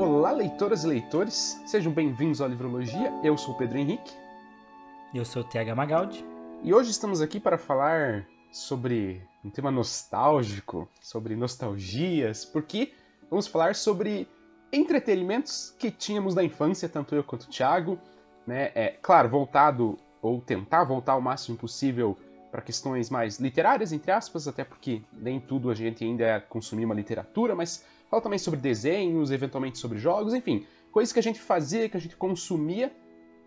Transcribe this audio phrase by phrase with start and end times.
[0.00, 3.12] Olá, leitoras e leitores, sejam bem-vindos ao Livrologia.
[3.24, 4.12] Eu sou o Pedro Henrique.
[5.12, 6.24] Eu sou o TH Magaldi.
[6.62, 12.92] E hoje estamos aqui para falar sobre um tema nostálgico, sobre nostalgias, porque
[13.28, 14.28] vamos falar sobre
[14.72, 17.98] entretenimentos que tínhamos na infância, tanto eu quanto o Thiago,
[18.46, 18.70] né?
[18.74, 22.16] É, claro, voltado ou tentar voltar o máximo possível
[22.50, 26.84] para questões mais literárias, entre aspas, até porque nem tudo a gente ainda é consumir
[26.84, 31.38] uma literatura, mas fala também sobre desenhos, eventualmente sobre jogos, enfim, coisas que a gente
[31.38, 32.92] fazia, que a gente consumia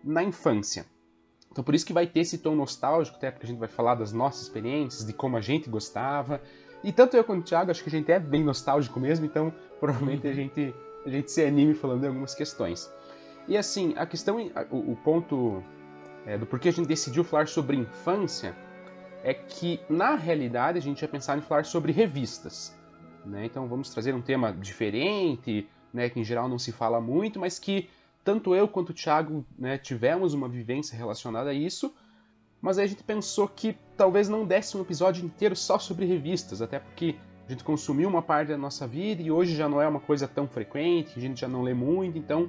[0.04, 0.86] na infância.
[1.50, 3.96] Então por isso que vai ter esse tom nostálgico, até porque a gente vai falar
[3.96, 6.40] das nossas experiências, de como a gente gostava.
[6.82, 9.52] E tanto eu quanto o Thiago, acho que a gente é bem nostálgico mesmo, então
[9.78, 12.90] provavelmente a gente, a gente se anime falando de algumas questões.
[13.48, 14.38] E assim, a questão,
[14.70, 15.62] o, o ponto
[16.26, 18.56] é, do porquê a gente decidiu falar sobre infância
[19.24, 22.76] é que, na realidade, a gente ia pensar em falar sobre revistas.
[23.24, 23.46] Né?
[23.46, 27.58] Então vamos trazer um tema diferente, né, que em geral não se fala muito, mas
[27.58, 27.88] que
[28.24, 31.94] tanto eu quanto o Thiago né, tivemos uma vivência relacionada a isso,
[32.60, 36.62] mas aí a gente pensou que talvez não desse um episódio inteiro só sobre revistas,
[36.62, 39.86] até porque a gente consumiu uma parte da nossa vida e hoje já não é
[39.86, 42.48] uma coisa tão frequente, a gente já não lê muito, então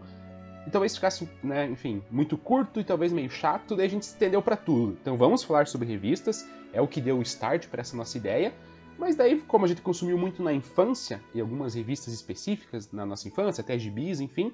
[0.66, 4.42] e talvez ficasse, né, enfim, muito curto e talvez meio chato, daí a gente estendeu
[4.42, 4.98] para tudo.
[5.02, 8.54] Então vamos falar sobre revistas, é o que deu o start para essa nossa ideia.
[8.98, 13.28] Mas daí, como a gente consumiu muito na infância, e algumas revistas específicas na nossa
[13.28, 14.54] infância, até gibis, enfim,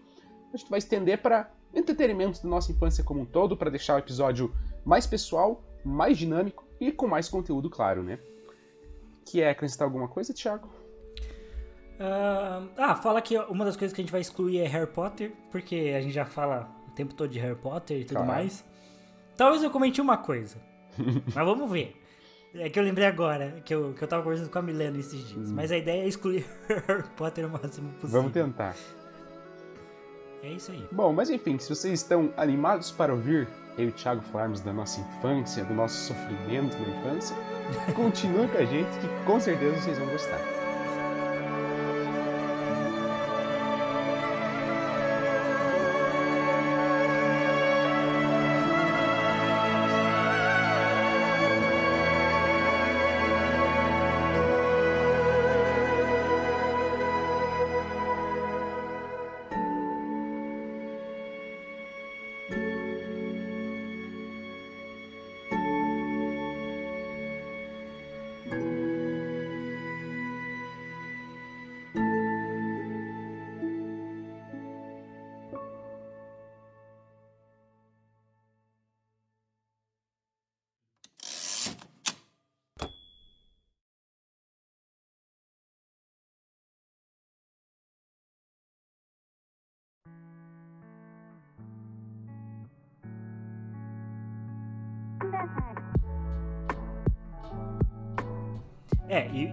[0.53, 3.99] a gente vai estender para entretenimento da nossa infância como um todo, para deixar o
[3.99, 4.53] episódio
[4.85, 8.17] mais pessoal, mais dinâmico e com mais conteúdo, claro, né?
[9.25, 10.78] Que é acrescentar alguma coisa, Thiago?
[11.99, 15.33] Uh, ah, fala que uma das coisas que a gente vai excluir é Harry Potter,
[15.51, 18.63] porque a gente já fala o tempo todo de Harry Potter e tudo mais.
[19.35, 20.57] Talvez eu comente uma coisa,
[21.35, 21.95] mas vamos ver.
[22.55, 25.27] É que eu lembrei agora, que eu, que eu tava conversando com a Milena esses
[25.27, 25.51] dias.
[25.51, 25.55] Hum.
[25.55, 26.45] Mas a ideia é excluir
[26.87, 28.21] Harry Potter o máximo possível.
[28.21, 28.75] Vamos tentar.
[30.41, 30.87] É isso aí.
[30.91, 34.71] Bom, mas enfim, se vocês estão animados para ouvir eu e o Thiago falarmos da
[34.71, 37.35] nossa infância, do nosso sofrimento na infância,
[37.93, 40.58] continue com a gente que com certeza vocês vão gostar.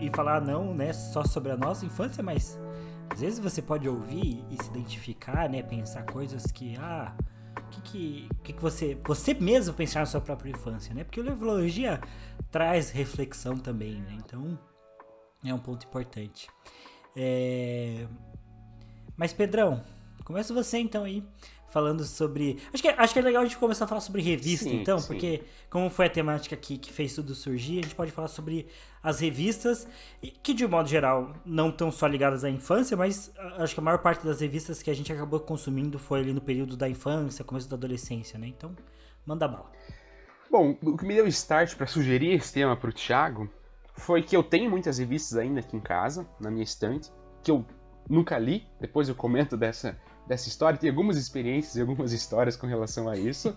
[0.07, 2.59] E, falar não, né, só sobre a nossa infância, mas
[3.11, 7.15] às vezes você pode ouvir e se identificar, né, pensar coisas que, ah,
[7.71, 11.05] que que, que, que você, você mesmo pensar na sua própria infância, né?
[11.05, 12.01] Porque o Neurologia
[12.51, 14.17] traz reflexão também, né?
[14.19, 14.59] Então,
[15.45, 16.49] é um ponto importante.
[17.15, 18.07] É...
[19.17, 19.83] Mas, Pedrão,
[20.27, 21.25] começa você então aí
[21.69, 22.59] falando sobre.
[22.73, 24.99] Acho que, acho que é legal a gente começar a falar sobre revista, sim, então,
[24.99, 25.07] sim.
[25.07, 28.67] porque como foi a temática que, que fez tudo surgir, a gente pode falar sobre
[29.03, 29.87] as revistas,
[30.43, 33.99] que de modo geral não estão só ligadas à infância, mas acho que a maior
[33.99, 37.69] parte das revistas que a gente acabou consumindo foi ali no período da infância, começo
[37.69, 38.49] da adolescência, né?
[38.49, 38.75] Então,
[39.25, 39.71] manda bala.
[40.51, 43.49] Bom, o que me deu start para sugerir esse tema para o Thiago
[43.97, 47.13] foi que eu tenho muitas revistas ainda aqui em casa, na minha estante,
[47.43, 47.65] que eu
[48.09, 52.67] nunca li, depois eu comento dessa dessa história, tem algumas experiências e algumas histórias com
[52.67, 53.57] relação a isso.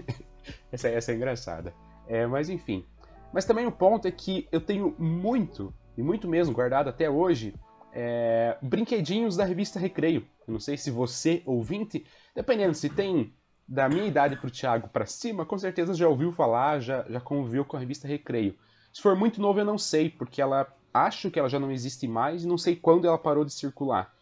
[0.72, 1.74] essa, essa é engraçada.
[2.08, 2.84] É, mas enfim.
[3.32, 7.54] Mas também o ponto é que eu tenho muito, e muito mesmo, guardado até hoje,
[7.92, 10.26] é, brinquedinhos da revista Recreio.
[10.46, 12.04] Eu não sei se você, ouvinte,
[12.34, 13.32] dependendo se tem
[13.68, 17.64] da minha idade pro Thiago para cima, com certeza já ouviu falar, já, já conviveu
[17.64, 18.56] com a revista Recreio.
[18.92, 22.08] Se for muito novo, eu não sei, porque ela acho que ela já não existe
[22.08, 24.12] mais e não sei quando ela parou de circular.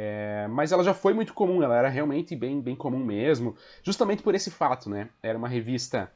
[0.00, 4.22] É, mas ela já foi muito comum, ela era realmente bem, bem comum mesmo, justamente
[4.22, 5.08] por esse fato, né?
[5.20, 6.08] Era uma revista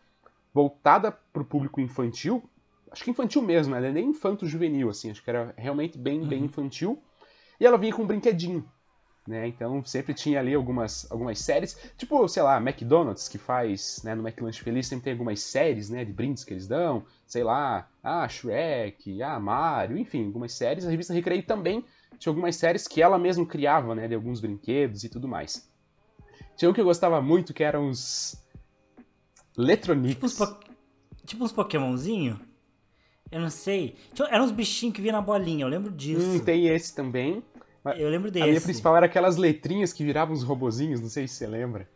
[0.55, 2.49] voltada para o público infantil,
[2.93, 3.90] acho que infantil mesmo, né?
[3.90, 6.29] nem infanto-juvenil, assim, acho que era realmente bem, uhum.
[6.29, 7.02] bem infantil.
[7.58, 8.64] E ela vinha com um brinquedinho.
[9.26, 9.49] né?
[9.49, 14.23] Então sempre tinha ali algumas, algumas séries, tipo, sei lá, McDonald's que faz, né, no
[14.23, 18.29] McLanche Feliz sempre tem algumas séries, né, de brindes que eles dão, sei lá, ah,
[18.29, 20.87] Shrek, ah, Mario, enfim, algumas séries.
[20.87, 21.84] A revista Recreio também
[22.19, 25.70] tinha algumas séries que ela mesma criava, né, de alguns brinquedos e tudo mais.
[26.56, 28.41] Tinha um que eu gostava muito que eram os
[29.56, 30.14] Letronics.
[30.14, 30.61] Tipo uns, po...
[31.26, 32.41] tipo uns Pokémonzinho?
[33.31, 33.97] Eu não sei.
[34.31, 36.26] Eram uns bichinhos que vinham na bolinha, eu lembro disso.
[36.26, 37.43] Hum, tem esse também.
[37.97, 38.44] Eu lembro desse.
[38.44, 41.88] A minha principal era aquelas letrinhas que viravam uns robozinhos, não sei se você lembra.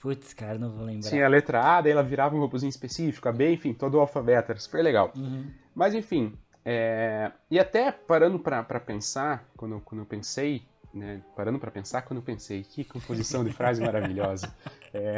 [0.00, 1.10] Putz, cara, não vou lembrar.
[1.10, 4.00] Tinha a letra A, daí ela virava um robozinho específico, a B, enfim, todo o
[4.00, 5.12] alfabeto, era super legal.
[5.16, 5.46] Uhum.
[5.74, 6.34] Mas enfim,
[6.64, 7.30] é...
[7.50, 10.62] e até parando pra pensar, quando, quando eu pensei,
[10.92, 14.54] né, parando pra pensar quando eu pensei, que composição de frase maravilhosa.
[14.92, 15.16] É...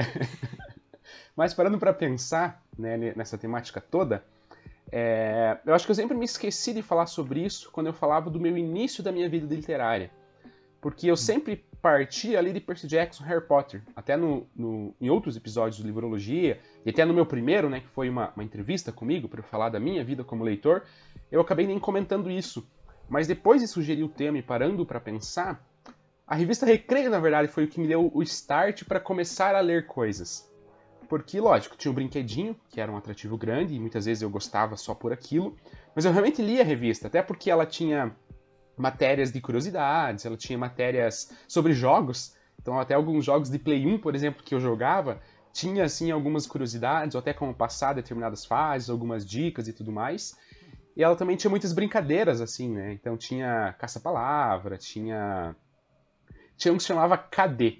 [1.36, 4.24] Mas parando pra pensar né, nessa temática toda,
[4.90, 8.30] é, eu acho que eu sempre me esqueci de falar sobre isso quando eu falava
[8.30, 10.10] do meu início da minha vida literária.
[10.80, 13.80] Porque eu sempre parti ali de Percy Jackson, Harry Potter.
[13.94, 17.86] Até no, no, em outros episódios do Livrologia, e até no meu primeiro, né, que
[17.86, 20.82] foi uma, uma entrevista comigo para falar da minha vida como leitor,
[21.30, 22.68] eu acabei nem comentando isso.
[23.08, 25.64] Mas depois de sugerir o tema e parando para pensar,
[26.26, 29.60] a revista Recreio, na verdade, foi o que me deu o start para começar a
[29.60, 30.50] ler coisas.
[31.08, 34.76] Porque, lógico, tinha um brinquedinho, que era um atrativo grande, e muitas vezes eu gostava
[34.76, 35.56] só por aquilo,
[35.94, 38.12] mas eu realmente lia a revista, até porque ela tinha
[38.76, 43.98] matérias de curiosidades, ela tinha matérias sobre jogos, então até alguns jogos de Play 1,
[43.98, 45.20] por exemplo, que eu jogava,
[45.52, 50.36] tinha assim algumas curiosidades, ou até como passar determinadas fases, algumas dicas e tudo mais.
[50.94, 52.92] E ela também tinha muitas brincadeiras, assim, né?
[52.92, 55.54] Então tinha caça-palavra, tinha.
[56.56, 57.78] Tinha um que se chamava KD,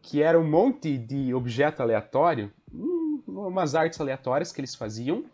[0.00, 2.52] que era um monte de objeto aleatório
[3.26, 5.24] umas artes aleatórias que eles faziam,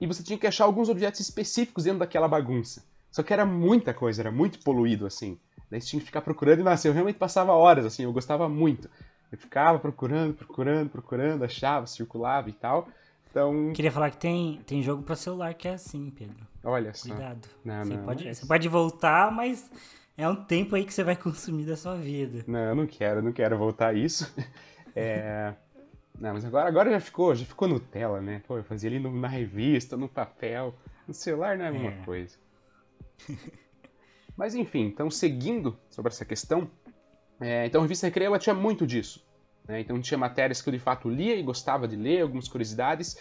[0.00, 2.84] e você tinha que achar alguns objetos específicos dentro daquela bagunça.
[3.12, 5.38] Só que era muita coisa, era muito poluído, assim.
[5.70, 8.48] Daí você tinha que ficar procurando e, nossa, eu realmente passava horas, assim, eu gostava
[8.48, 8.88] muito.
[9.30, 12.88] Eu ficava procurando, procurando, procurando, achava, circulava e tal.
[13.30, 13.72] Então...
[13.74, 16.46] Queria falar que tem, tem jogo para celular que é assim, Pedro.
[16.64, 17.10] Olha só.
[17.10, 17.48] Cuidado.
[17.64, 18.38] Não, você, não, pode, mas...
[18.38, 19.70] você pode voltar, mas
[20.16, 22.44] é um tempo aí que você vai consumir da sua vida.
[22.46, 24.32] Não, eu não quero, não quero voltar a isso.
[24.94, 25.54] É...
[26.20, 28.42] Não, mas agora, agora já ficou, já ficou Nutella, né?
[28.46, 30.74] Pô, eu fazia ali no, na revista, no papel.
[31.08, 32.04] No celular não é a mesma é.
[32.04, 32.36] coisa.
[34.36, 36.70] mas enfim, então seguindo sobre essa questão,
[37.40, 39.24] é, então a revista Recreio ela tinha muito disso.
[39.66, 39.80] Né?
[39.80, 43.16] Então tinha matérias que eu de fato lia e gostava de ler, algumas curiosidades.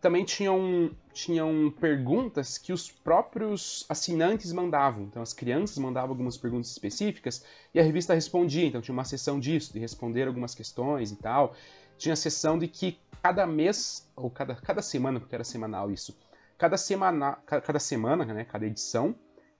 [0.00, 5.04] Também tinham, tinham perguntas que os próprios assinantes mandavam.
[5.04, 7.44] Então as crianças mandavam algumas perguntas específicas
[7.74, 8.66] e a revista respondia.
[8.66, 11.54] Então tinha uma sessão disso, de responder algumas questões e tal
[11.96, 16.16] tinha a sessão de que cada mês, ou cada, cada semana, porque era semanal isso,
[16.58, 19.14] cada semana, cada semana, né, cada edição,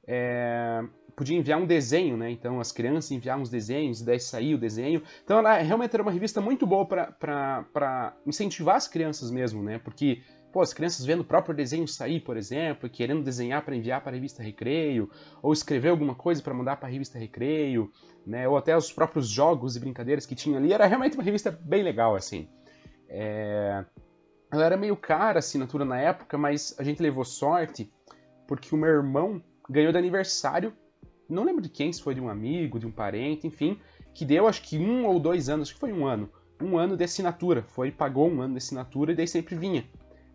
[0.06, 0.82] é,
[1.16, 2.30] podia enviar um desenho, né?
[2.30, 5.02] Então as crianças enviavam os desenhos, e daí saía o desenho.
[5.24, 9.78] Então ela realmente era uma revista muito boa para incentivar as crianças mesmo, né?
[9.78, 10.22] Porque
[10.52, 14.12] pô, as crianças vendo o próprio desenho sair, por exemplo, querendo desenhar para enviar para
[14.12, 15.10] a revista Recreio,
[15.42, 17.90] ou escrever alguma coisa para mandar para a revista Recreio,
[18.26, 21.50] né, ou até os próprios jogos e brincadeiras que tinha ali, era realmente uma revista
[21.50, 22.48] bem legal, assim.
[23.08, 23.84] É...
[24.50, 27.92] Ela era meio cara a assinatura na época, mas a gente levou sorte,
[28.48, 30.72] porque o meu irmão ganhou de aniversário,
[31.28, 33.78] não lembro de quem, se foi de um amigo, de um parente, enfim,
[34.14, 36.30] que deu acho que um ou dois anos, acho que foi um ano,
[36.62, 39.84] um ano de assinatura, foi, pagou um ano de assinatura e daí sempre vinha.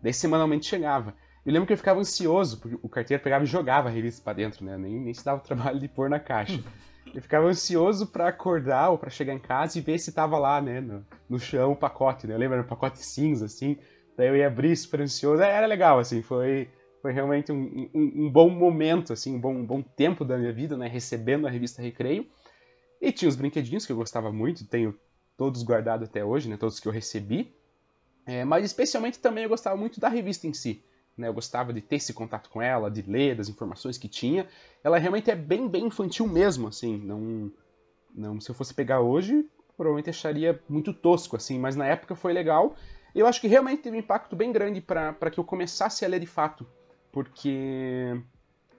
[0.02, 1.14] Daí semanalmente chegava.
[1.44, 4.34] Eu lembro que eu ficava ansioso, porque o carteiro pegava e jogava a revista para
[4.34, 4.76] dentro, né?
[4.76, 6.60] Nem, nem se dava o trabalho de pôr na caixa.
[7.12, 10.62] Eu ficava ansioso para acordar ou para chegar em casa e ver se tava lá,
[10.62, 12.32] né, no, no chão o pacote, né?
[12.32, 13.76] Eu lembro, era um pacote cinza, assim.
[14.16, 15.42] Daí eu ia abrir super ansioso.
[15.42, 16.70] Era legal, assim, foi,
[17.02, 20.52] foi realmente um, um, um bom momento, assim, um bom, um bom tempo da minha
[20.52, 20.86] vida, né?
[20.86, 22.26] Recebendo a revista Recreio.
[23.00, 24.96] E tinha os brinquedinhos que eu gostava muito, tenho
[25.36, 26.56] todos guardados até hoje, né?
[26.56, 27.52] Todos que eu recebi.
[28.24, 30.84] É, mas especialmente também eu gostava muito da revista em si.
[31.16, 31.26] Né?
[31.26, 34.46] Eu gostava de ter esse contato com ela, de ler das informações que tinha.
[34.84, 36.96] Ela realmente é bem, bem infantil mesmo, assim.
[36.98, 37.52] Não,
[38.14, 39.44] não, se eu fosse pegar hoje,
[39.76, 41.58] provavelmente acharia muito tosco, assim.
[41.58, 42.76] Mas na época foi legal.
[43.12, 46.20] Eu acho que realmente teve um impacto bem grande para que eu começasse a ler
[46.20, 46.64] de fato.
[47.12, 48.20] Porque,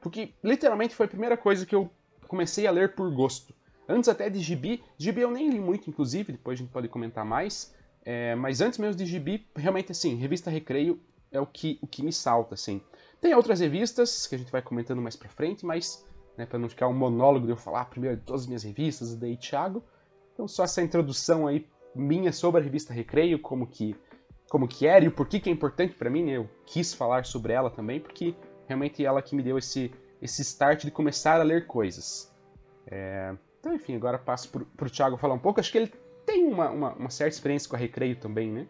[0.02, 1.90] porque literalmente foi a primeira coisa que eu
[2.28, 3.54] comecei a ler por gosto.
[3.88, 7.24] Antes até de gibi, gibi eu nem li muito, inclusive, depois a gente pode comentar
[7.24, 7.74] mais.
[8.04, 11.00] É, mas antes mesmo de gibi, realmente assim, revista Recreio
[11.32, 12.82] é o que, o que me salta, assim.
[13.22, 16.06] Tem outras revistas que a gente vai comentando mais pra frente, mas,
[16.38, 19.16] né, pra não ficar um monólogo de eu falar primeiro de todas as minhas revistas,
[19.16, 19.84] daí Thiago.
[20.34, 23.96] Então só essa introdução aí minha sobre a revista Recreio, como que,
[24.54, 26.34] como que era e o porquê que é importante para mim, né?
[26.34, 28.36] Eu quis falar sobre ela também, porque
[28.68, 29.92] realmente ela que me deu esse,
[30.22, 32.32] esse start de começar a ler coisas.
[32.86, 33.34] É...
[33.60, 35.60] Então, enfim, agora passo pro, pro Thiago falar um pouco.
[35.60, 35.92] Acho que ele
[36.24, 38.68] tem uma, uma, uma certa experiência com a Recreio também, né?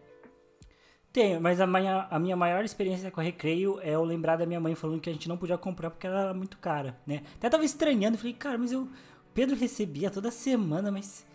[1.12, 4.46] Tenho, mas a minha, a minha maior experiência com a Recreio é eu lembrar da
[4.46, 7.24] minha mãe falando que a gente não podia comprar porque ela era muito cara, né?
[7.36, 8.88] Até tava estranhando, falei, cara, mas eu...
[9.34, 11.26] Pedro recebia toda semana, mas...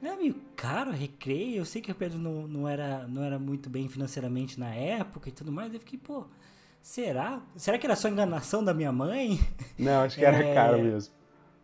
[0.00, 1.58] Não é meio caro a Recreio?
[1.58, 5.28] Eu sei que o Pedro não, não, era, não era muito bem financeiramente na época
[5.28, 5.72] e tudo mais.
[5.72, 6.26] Eu fiquei, pô,
[6.80, 7.42] será?
[7.56, 9.40] Será que era só enganação da minha mãe?
[9.78, 10.54] Não, acho que era é...
[10.54, 11.12] caro mesmo.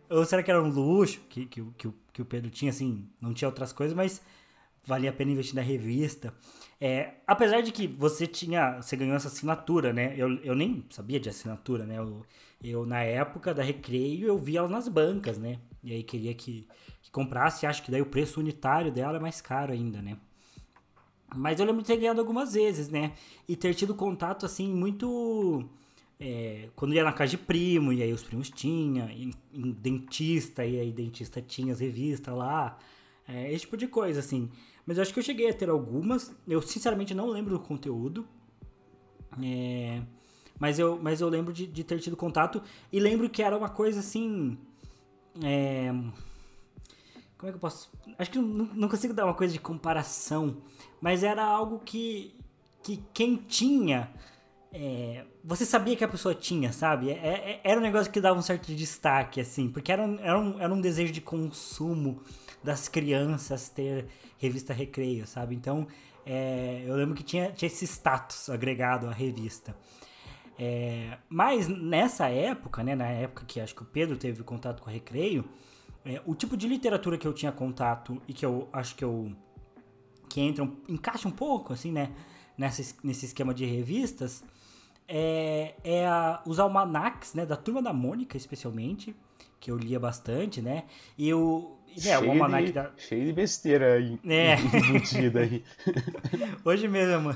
[0.08, 3.32] Ou será que era um luxo que, que, que, que o Pedro tinha, assim, não
[3.32, 4.20] tinha outras coisas, mas
[4.84, 6.34] valia a pena investir na revista.
[6.80, 10.14] É, apesar de que você tinha, você ganhou essa assinatura, né?
[10.16, 11.98] Eu, eu nem sabia de assinatura, né?
[11.98, 12.24] Eu,
[12.62, 15.58] eu, na época da Recreio, eu via ela nas bancas, né?
[15.84, 16.66] E aí queria que,
[17.02, 20.16] que comprasse, acho que daí o preço unitário dela é mais caro ainda, né?
[21.34, 23.12] Mas eu lembro de ter ganhado algumas vezes, né?
[23.48, 25.64] E ter tido contato, assim, muito...
[26.18, 30.66] É, quando ia na casa de primo, e aí os primos tinham, em, em dentista,
[30.66, 32.76] e aí dentista tinha as revistas lá,
[33.26, 34.50] é, esse tipo de coisa, assim.
[34.84, 36.34] Mas eu acho que eu cheguei a ter algumas.
[36.48, 38.26] Eu sinceramente não lembro do conteúdo.
[39.40, 40.02] É,
[40.58, 42.60] mas, eu, mas eu lembro de, de, ter tido contato.
[42.92, 44.58] E lembro que era uma coisa assim.
[45.42, 45.92] É,
[47.40, 47.90] como é que eu posso.
[48.18, 50.58] Acho que não, não consigo dar uma coisa de comparação.
[51.00, 52.38] Mas era algo que,
[52.82, 54.10] que quem tinha.
[54.70, 57.10] É, você sabia que a pessoa tinha, sabe?
[57.10, 60.38] É, é, era um negócio que dava um certo destaque, assim, porque era um, era
[60.38, 62.22] um, era um desejo de consumo
[62.62, 64.06] das crianças ter
[64.36, 65.54] revista Recreio, sabe?
[65.54, 65.86] Então,
[66.26, 69.74] é, eu lembro que tinha, tinha esse status agregado à revista.
[70.58, 74.90] É, mas nessa época, né, na época que acho que o Pedro teve contato com
[74.90, 75.48] a Recreio,
[76.04, 79.32] é, o tipo de literatura que eu tinha contato e que eu acho que eu
[80.28, 82.12] que entra encaixa um pouco assim, né,
[82.56, 84.44] nessa, nesse esquema de revistas,
[85.08, 89.14] é, é a, os almanacs, né, da Turma da Mônica especialmente,
[89.58, 90.84] que eu lia bastante, né,
[91.18, 92.92] e eu é, cheio, o almanac de, da...
[92.96, 94.54] cheio de besteira aí, é.
[94.88, 95.64] embutida aí.
[96.64, 97.34] Hoje mesmo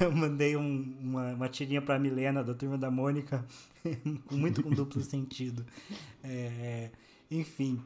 [0.00, 3.46] eu mandei um, uma, uma tirinha pra Milena, da Turma da Mônica,
[4.30, 5.64] muito com duplo sentido.
[6.24, 6.90] É,
[7.30, 7.82] enfim,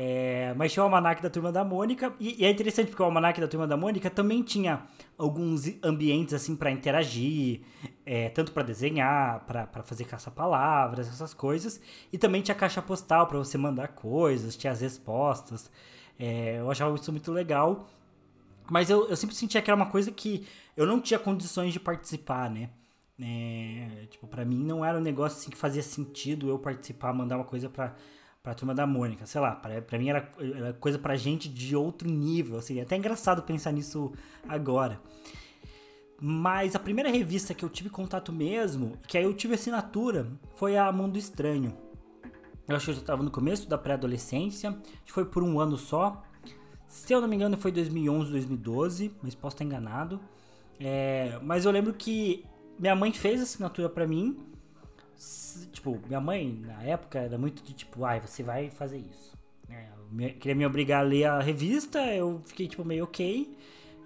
[0.00, 3.04] é, mas tinha o Almanac da Turma da Mônica, e, e, é interessante porque o
[3.04, 4.86] Almanac da Turma da Mônica também tinha
[5.16, 7.62] alguns ambientes assim para interagir,
[8.06, 11.80] é, tanto para desenhar, para fazer caça-palavras, essas coisas,
[12.12, 15.70] e também tinha caixa postal para você mandar coisas, tinha as respostas.
[16.16, 17.88] É, eu achava isso muito legal,
[18.70, 21.80] mas eu, eu sempre sentia que era uma coisa que eu não tinha condições de
[21.80, 22.70] participar, né?
[23.20, 27.36] É, tipo, para mim não era um negócio assim que fazia sentido eu participar, mandar
[27.36, 27.96] uma coisa para
[28.42, 31.76] pra turma da Mônica, sei lá, pra, pra mim era, era coisa pra gente de
[31.76, 34.12] outro nível, assim, é até engraçado pensar nisso
[34.48, 35.00] agora.
[36.20, 40.76] Mas a primeira revista que eu tive contato mesmo, que aí eu tive assinatura, foi
[40.76, 41.76] a Mundo Estranho.
[42.66, 44.76] Eu acho que eu já estava no começo da pré-adolescência,
[45.06, 46.22] foi por um ano só.
[46.86, 50.20] Se eu não me engano foi 2011, 2012, mas posso estar enganado.
[50.80, 52.44] É, mas eu lembro que
[52.78, 54.38] minha mãe fez assinatura para mim
[55.72, 59.36] Tipo, minha mãe, na época, era muito de tipo, ai, você vai fazer isso.
[59.68, 63.56] É, me, queria me obrigar a ler a revista, eu fiquei, tipo, meio ok.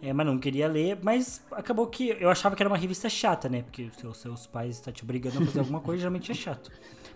[0.03, 3.49] É, mas não queria ler, mas acabou que eu achava que era uma revista chata,
[3.49, 3.63] né?
[3.63, 6.73] Porque se seus pais estão te obrigando a fazer alguma coisa, geralmente é chato.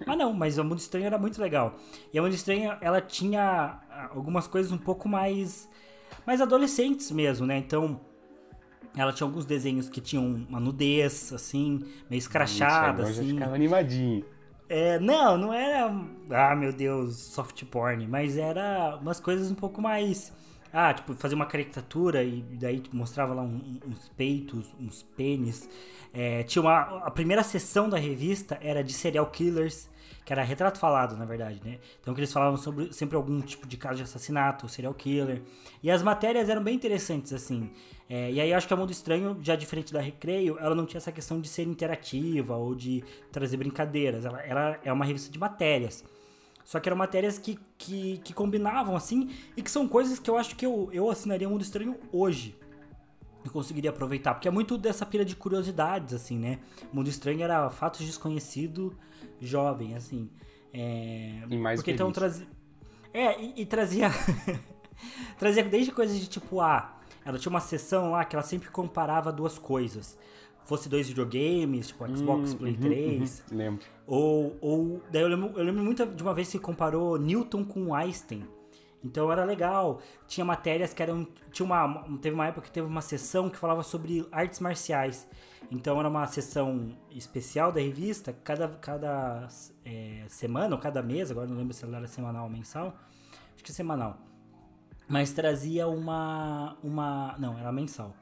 [0.07, 1.75] Mas não, mas a Mundo Estranho era muito legal.
[2.13, 5.69] E a Mundo Estranho, ela tinha ah, algumas coisas um pouco mais
[6.25, 7.59] mais adolescentes mesmo, né?
[7.59, 8.01] Então,
[8.97, 13.29] ela tinha alguns desenhos que tinham uma nudez, assim, meio escrachada, assim.
[13.29, 14.25] Já ficava animadinho.
[14.69, 15.95] É, não, não era,
[16.31, 20.33] ah, meu Deus, soft porn, mas era umas coisas um pouco mais,
[20.73, 25.69] ah, tipo, fazer uma caricatura e daí mostrava lá um, uns peitos, uns pênis.
[26.13, 29.89] É, tinha uma, a primeira sessão da revista era de serial killers,
[30.27, 31.79] que era retrato falado, na verdade, né?
[32.01, 35.41] Então que eles falavam sobre sempre algum tipo de caso de assassinato, serial killer.
[35.81, 37.71] E as matérias eram bem interessantes, assim.
[38.11, 40.85] É, e aí eu acho que a Mundo Estranho, já diferente da Recreio, ela não
[40.85, 44.25] tinha essa questão de ser interativa ou de trazer brincadeiras.
[44.25, 46.05] Ela, ela é uma revista de matérias.
[46.65, 50.37] Só que eram matérias que, que, que combinavam, assim, e que são coisas que eu
[50.37, 52.57] acho que eu, eu assinaria Mundo Estranho hoje
[53.45, 54.35] e conseguiria aproveitar.
[54.35, 56.59] Porque é muito dessa pira de curiosidades, assim, né?
[56.93, 58.93] Mundo Estranho era fatos desconhecido
[59.41, 60.31] jovem, assim.
[60.73, 62.47] É, e mais porque então trazia.
[63.13, 64.11] É, e, e trazia.
[65.39, 69.33] trazia desde coisas de tipo, ah, ela tinha uma sessão lá que ela sempre comparava
[69.33, 70.19] duas coisas.
[70.65, 73.45] Fosse dois videogames, tipo Xbox, hum, Play uhum, 3.
[73.51, 73.87] Uhum, lembro.
[74.07, 75.03] Ou, ou.
[75.11, 78.45] Daí eu lembro, eu lembro muito de uma vez que comparou Newton com Einstein.
[79.03, 80.01] Então era legal.
[80.27, 81.27] Tinha matérias que eram.
[81.53, 82.05] Tinha uma.
[82.21, 85.27] Teve uma época que teve uma sessão que falava sobre artes marciais.
[85.71, 89.49] Então era uma sessão especial da revista, cada, cada
[89.85, 92.95] é, semana ou cada mês, agora não lembro se ela era semanal ou mensal,
[93.55, 94.19] acho que semanal.
[95.09, 96.77] Mas trazia uma.
[96.83, 98.15] uma não, era mensal.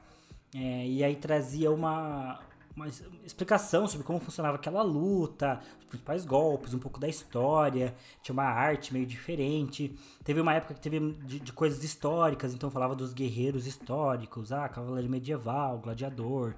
[0.53, 2.39] É, e aí trazia uma,
[2.75, 2.87] uma
[3.23, 7.95] explicação sobre como funcionava aquela luta, os principais golpes, um pouco da história.
[8.21, 9.95] Tinha uma arte meio diferente.
[10.23, 14.69] Teve uma época que teve de, de coisas históricas, então falava dos guerreiros históricos, ah,
[14.69, 16.53] cavaleiro medieval, gladiador,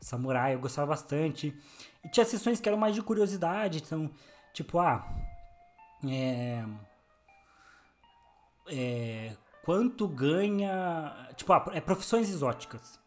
[0.00, 1.54] samurai, eu gostava bastante.
[2.04, 4.10] E tinha sessões que eram mais de curiosidade, então,
[4.52, 5.06] tipo, ah.
[6.08, 6.64] É.
[8.68, 9.32] É,
[9.64, 11.28] quanto ganha.
[11.36, 12.98] Tipo, ah, é profissões exóticas.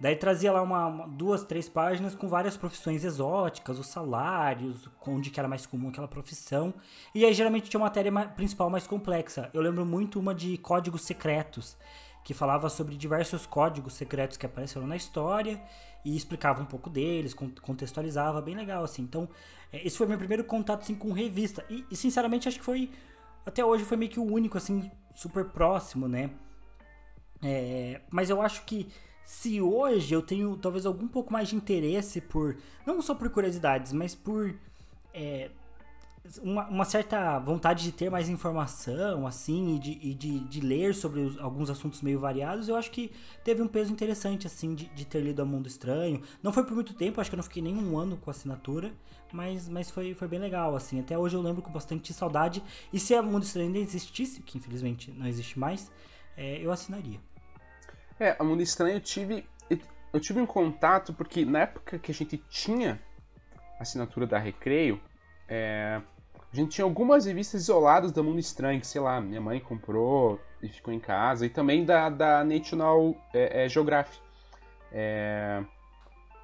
[0.00, 5.28] Daí trazia lá uma, uma, duas, três páginas com várias profissões exóticas, os salários, onde
[5.28, 6.72] que era mais comum aquela profissão.
[7.12, 9.50] E aí geralmente tinha uma matéria principal mais complexa.
[9.52, 11.76] Eu lembro muito uma de códigos secretos,
[12.24, 15.60] que falava sobre diversos códigos secretos que apareceram na história
[16.04, 19.02] e explicava um pouco deles, contextualizava, bem legal assim.
[19.02, 19.28] Então,
[19.72, 21.64] é, esse foi meu primeiro contato assim com revista.
[21.68, 22.90] E, e sinceramente acho que foi
[23.48, 26.30] até hoje foi meio que o único assim super próximo, né?
[27.42, 28.88] É, mas eu acho que
[29.24, 32.56] se hoje eu tenho talvez algum pouco mais de interesse por.
[32.86, 34.54] Não só por curiosidades, mas por.
[35.14, 35.50] É,
[36.42, 40.94] uma, uma, certa vontade de ter mais informação, assim, e de, e de, de ler
[40.94, 43.12] sobre os, alguns assuntos meio variados, eu acho que
[43.44, 46.22] teve um peso interessante, assim, de, de ter lido A Mundo Estranho.
[46.42, 48.32] Não foi por muito tempo, acho que eu não fiquei nem um ano com a
[48.32, 48.92] assinatura,
[49.32, 51.00] mas, mas foi, foi bem legal, assim.
[51.00, 52.62] Até hoje eu lembro com bastante saudade.
[52.92, 55.90] E se A Mundo Estranho ainda existisse, que infelizmente não existe mais,
[56.36, 57.20] é, eu assinaria.
[58.20, 59.44] É, a Mundo Estranho eu tive.
[60.10, 62.98] Eu tive um contato, porque na época que a gente tinha
[63.78, 64.98] assinatura da Recreio,
[65.46, 66.00] é,
[66.52, 70.40] a gente tinha algumas revistas isoladas da Mundo Estranho, que sei lá, minha mãe comprou
[70.62, 74.20] e ficou em casa, e também da, da National é, é, Geographic.
[74.90, 75.62] É,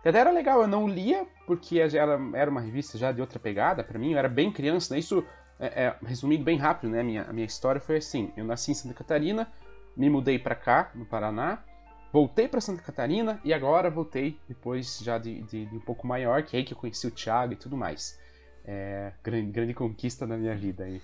[0.05, 3.83] até era legal, eu não lia, porque ela era uma revista já de outra pegada
[3.83, 5.01] para mim, eu era bem criança, né?
[5.01, 5.25] Isso,
[5.59, 7.03] é, é, resumindo bem rápido, né?
[7.03, 9.51] Minha, a minha história foi assim: eu nasci em Santa Catarina,
[9.97, 11.65] me mudei para cá, no Paraná,
[12.13, 16.43] voltei para Santa Catarina e agora voltei depois já de, de, de, um pouco maior,
[16.43, 18.19] que é aí que eu conheci o Thiago e tudo mais.
[18.65, 21.01] É, grande, grande conquista na minha vida aí.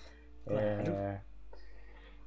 [0.46, 1.20] É,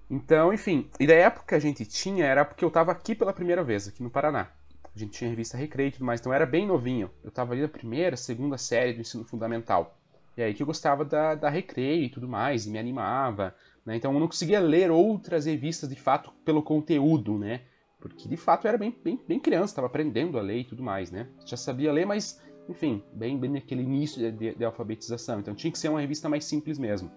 [0.10, 3.34] então, enfim, e da época que a gente tinha era porque eu estava aqui pela
[3.34, 4.48] primeira vez, aqui no Paraná.
[4.96, 7.10] A gente tinha revista Recreio e tudo mais, então eu era bem novinho.
[7.24, 9.98] Eu estava ali na primeira, segunda série do ensino fundamental.
[10.38, 13.56] E aí que eu gostava da, da Recreio e tudo mais, e me animava.
[13.84, 13.96] Né?
[13.96, 17.62] Então eu não conseguia ler outras revistas de fato pelo conteúdo, né?
[18.00, 20.84] Porque de fato eu era bem, bem, bem criança, estava aprendendo a ler e tudo
[20.84, 21.28] mais, né?
[21.46, 25.40] Já sabia ler, mas enfim, bem, bem naquele início de, de, alfabetização.
[25.40, 27.12] Então tinha que ser uma revista mais simples mesmo.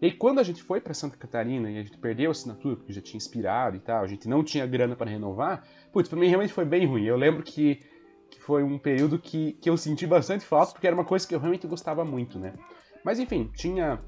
[0.00, 2.76] E aí, quando a gente foi para Santa Catarina e a gente perdeu a assinatura,
[2.76, 6.18] porque já tinha expirado e tal, a gente não tinha grana para renovar, putz, pra
[6.18, 7.04] mim realmente foi bem ruim.
[7.04, 7.80] Eu lembro que,
[8.30, 11.34] que foi um período que, que eu senti bastante falta, porque era uma coisa que
[11.34, 12.52] eu realmente gostava muito, né?
[13.04, 14.02] Mas enfim, tinha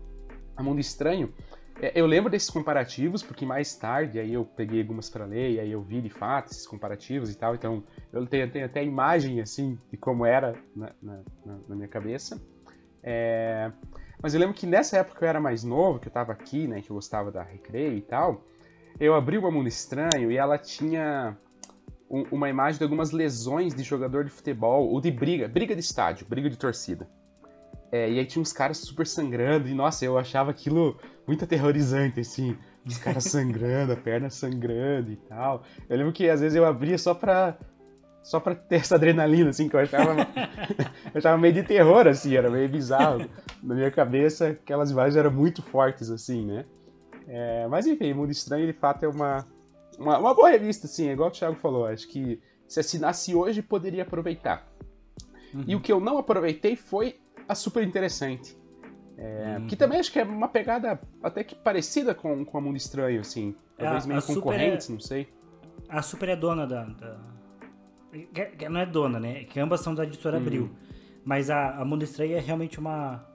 [0.56, 1.32] a Mundo Estranho,
[1.94, 5.70] eu lembro desses comparativos, porque mais tarde aí eu peguei algumas para ler, e aí
[5.70, 9.78] eu vi de fato esses comparativos e tal, então eu tenho, tenho até imagem assim
[9.90, 11.22] de como era na, na,
[11.68, 12.40] na minha cabeça.
[13.02, 13.70] É...
[14.22, 16.80] Mas eu lembro que nessa época eu era mais novo, que eu tava aqui, né,
[16.80, 18.42] que eu gostava da Recreio e tal,
[18.98, 21.36] eu abri uma Mundo Estranho e ela tinha
[22.10, 25.80] um, uma imagem de algumas lesões de jogador de futebol, ou de briga, briga de
[25.80, 27.08] estádio, briga de torcida.
[27.90, 32.20] É, e aí tinha uns caras super sangrando, e nossa, eu achava aquilo muito aterrorizante,
[32.20, 32.56] assim.
[32.84, 35.62] Os caras sangrando, a perna sangrando e tal.
[35.88, 37.56] Eu lembro que às vezes eu abria só pra.
[38.22, 40.16] Só pra ter essa adrenalina, assim, que eu achava.
[41.14, 43.24] eu achava meio de terror, assim, era meio bizarro.
[43.62, 46.64] Na minha cabeça, aquelas imagens eram muito fortes, assim, né?
[47.28, 49.46] É, mas enfim, Mundo Estranho, de fato, é uma,
[49.96, 51.86] uma, uma boa revista, assim, é igual o Thiago falou.
[51.86, 54.66] Acho que se assinasse hoje, poderia aproveitar.
[55.54, 55.64] Uhum.
[55.66, 58.56] E o que eu não aproveitei foi a super interessante.
[59.16, 59.66] É, hum.
[59.66, 63.20] Que também acho que é uma pegada até que parecida com, com a Mundo Estranho,
[63.20, 63.54] assim.
[63.78, 65.28] Talvez é, meio concorrentes, é, não sei.
[65.88, 67.18] A Super é dona da, da,
[68.70, 69.44] Não é dona, né?
[69.44, 70.40] Que ambas são da editora hum.
[70.40, 70.70] Abril.
[71.24, 73.26] Mas a, a Mundo Estranho é realmente uma,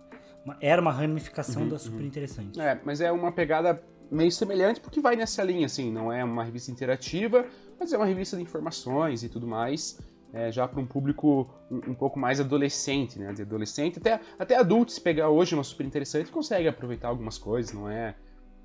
[0.45, 2.07] uma Era uma ramificação uhum, da Super uhum.
[2.07, 2.59] Interessante.
[2.59, 5.91] É, mas é uma pegada meio semelhante porque vai nessa linha, assim.
[5.91, 7.45] Não é uma revista interativa,
[7.79, 9.97] mas é uma revista de informações e tudo mais
[10.33, 13.33] é, já para um público um, um, pouco mais adolescente, né?
[13.33, 17.73] De adolescente, até, até adultos, se pegar hoje uma super interessante, consegue aproveitar algumas coisas,
[17.73, 18.15] não é,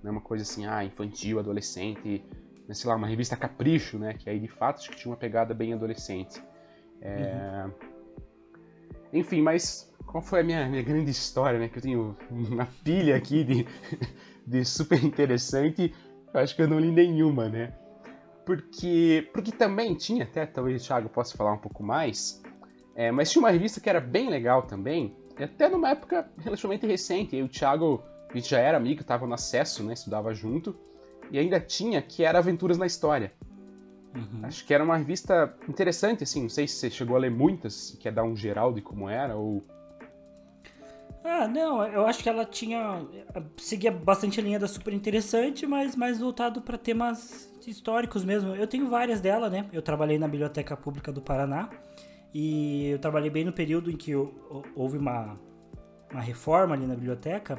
[0.03, 2.25] não é uma coisa assim, ah, infantil, adolescente,
[2.69, 4.15] né, sei lá, uma revista Capricho, né?
[4.15, 6.43] Que aí de fato acho que tinha uma pegada bem adolescente.
[7.01, 7.65] É...
[7.65, 7.73] Uhum.
[9.13, 11.69] Enfim, mas qual foi a minha, minha grande história, né?
[11.69, 13.67] Que eu tenho uma pilha aqui de,
[14.47, 15.93] de super interessante,
[16.33, 17.73] eu acho que eu não li nenhuma, né?
[18.47, 22.41] Porque, porque também tinha, até talvez o Thiago possa falar um pouco mais,
[22.95, 27.35] é, mas tinha uma revista que era bem legal também, até numa época relativamente recente,
[27.35, 30.77] e o Thiago, a gente já era amigo, estava no acesso, né, estudava junto,
[31.31, 33.33] e ainda tinha, que era Aventuras na História.
[34.15, 34.45] Uhum.
[34.45, 37.99] Acho que era uma revista interessante, assim, não sei se você chegou a ler muitas,
[38.01, 39.63] quer dar um geral de como era, ou...
[41.29, 43.05] Ah, não, eu acho que ela tinha.
[43.57, 48.55] seguia bastante a linha da super interessante, mas mais voltado para temas históricos mesmo.
[48.55, 49.69] Eu tenho várias dela, né?
[49.73, 51.69] Eu trabalhei na Biblioteca Pública do Paraná
[52.33, 55.37] e eu trabalhei bem no período em que houve uma,
[56.13, 57.59] uma reforma ali na biblioteca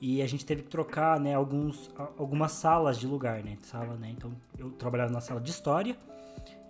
[0.00, 3.58] e a gente teve que trocar, né, alguns, algumas salas de lugar, né?
[3.60, 4.10] Sala, né?
[4.10, 5.98] Então eu trabalhava na sala de história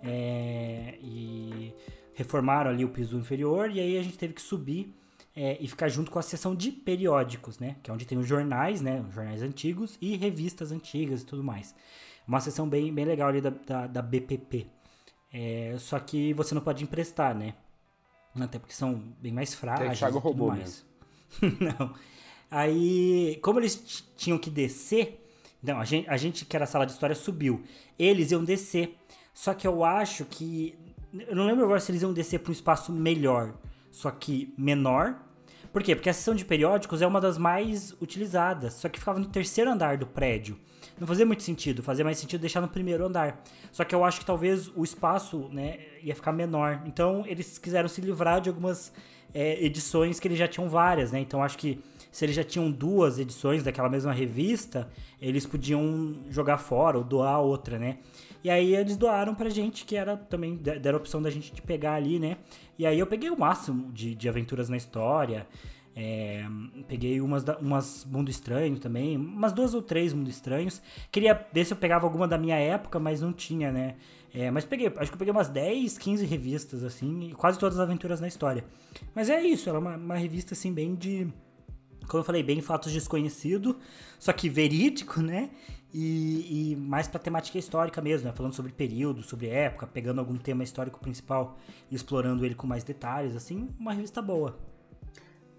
[0.03, 1.73] é, e
[2.13, 4.93] reformaram ali o piso inferior e aí a gente teve que subir
[5.35, 7.75] é, e ficar junto com a seção de periódicos, né?
[7.81, 9.03] Que é onde tem os jornais, né?
[9.07, 11.73] Os jornais antigos e revistas antigas e tudo mais.
[12.27, 14.67] Uma seção bem, bem legal ali da, da, da BPP.
[15.33, 17.55] É, só que você não pode emprestar, né?
[18.39, 20.85] Até porque são bem mais frágeis e tudo roubou mais.
[21.59, 21.93] não.
[22.49, 25.19] Aí, como eles tinham que descer,
[25.61, 27.63] então a gente, a gente que era a sala de história subiu.
[27.97, 28.95] Eles iam descer.
[29.33, 30.77] Só que eu acho que.
[31.11, 33.55] Eu não lembro agora se eles iam descer para um espaço melhor
[33.93, 35.15] só que menor.
[35.71, 35.95] Por quê?
[35.95, 39.71] Porque a seção de periódicos é uma das mais utilizadas, só que ficava no terceiro
[39.71, 40.57] andar do prédio.
[40.99, 43.41] Não fazia muito sentido, fazia mais sentido deixar no primeiro andar.
[43.71, 46.81] Só que eu acho que talvez o espaço né, ia ficar menor.
[46.85, 48.91] Então eles quiseram se livrar de algumas
[49.33, 51.19] é, edições que eles já tinham várias, né?
[51.19, 51.79] Então acho que
[52.11, 54.87] se eles já tinham duas edições daquela mesma revista,
[55.19, 57.97] eles podiam jogar fora ou doar outra, né?
[58.43, 61.61] E aí eles doaram pra gente, que era também, deram a opção da gente de
[61.61, 62.37] pegar ali, né?
[62.77, 65.47] E aí eu peguei o máximo de, de aventuras na história.
[65.95, 66.43] É,
[66.87, 70.81] peguei umas, umas Mundo Estranho também, umas duas ou três Mundo Estranhos.
[71.11, 73.95] Queria ver se eu pegava alguma da minha época, mas não tinha, né?
[74.33, 77.87] É, mas peguei, acho que eu peguei umas 10, 15 revistas, assim, quase todas as
[77.87, 78.65] aventuras na história.
[79.13, 81.27] Mas é isso, ela é uma, uma revista, assim, bem de.
[82.07, 83.77] Como eu falei, bem fatos desconhecido,
[84.19, 85.51] só que verídico, né?
[85.93, 88.33] E, e mais para temática histórica mesmo, né?
[88.33, 91.57] falando sobre período, sobre época, pegando algum tema histórico principal
[91.91, 94.57] e explorando ele com mais detalhes, assim, uma revista boa.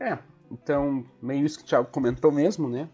[0.01, 0.19] É,
[0.51, 2.89] então, meio isso que o Thiago comentou mesmo, né?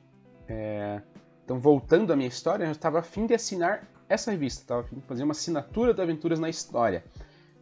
[0.46, 1.00] É,
[1.42, 5.06] então, voltando à minha história, eu estava afim de assinar essa revista, estava afim de
[5.06, 7.04] fazer uma assinatura de Aventuras na História.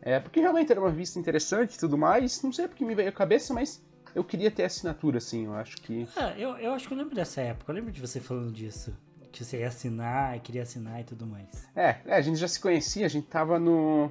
[0.01, 3.09] É, porque realmente era uma revista interessante e tudo mais, não sei porque me veio
[3.09, 6.09] a cabeça, mas eu queria ter assinatura, assim, eu acho que...
[6.17, 8.93] Ah, eu, eu acho que eu lembro dessa época, eu lembro de você falando disso
[9.31, 11.69] que você ia assinar e queria assinar e tudo mais.
[11.75, 14.11] É, é, a gente já se conhecia, a gente tava no.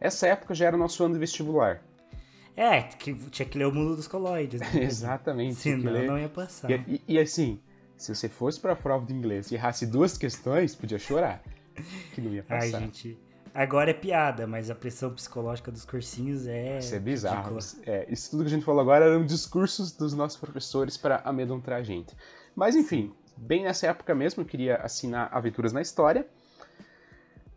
[0.00, 1.82] Essa época já era o nosso ano de vestibular.
[2.56, 4.60] É, que tinha que ler o mundo dos coloides.
[4.60, 4.68] Né?
[4.84, 5.56] Exatamente.
[5.56, 6.70] Senão não ia passar.
[6.70, 7.60] E, e, e, assim,
[7.96, 11.42] se você fosse pra prova de inglês e errasse duas questões, podia chorar.
[12.14, 12.78] Que não ia passar.
[12.78, 13.18] Ai, gente.
[13.52, 16.78] Agora é piada, mas a pressão psicológica dos cursinhos é.
[16.78, 17.56] Isso é bizarro.
[17.86, 21.78] É, isso tudo que a gente falou agora eram discursos dos nossos professores para amedrontar
[21.78, 22.16] a gente.
[22.54, 26.26] Mas enfim, bem nessa época mesmo, eu queria assinar Aventuras na História.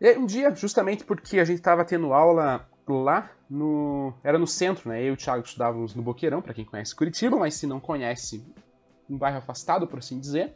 [0.00, 4.12] E um dia, justamente porque a gente estava tendo aula lá no.
[4.22, 5.02] Era no centro, né?
[5.02, 8.44] Eu e o Thiago estudávamos no Boqueirão, para quem conhece Curitiba, mas se não conhece,
[9.08, 10.54] um bairro afastado, por assim dizer.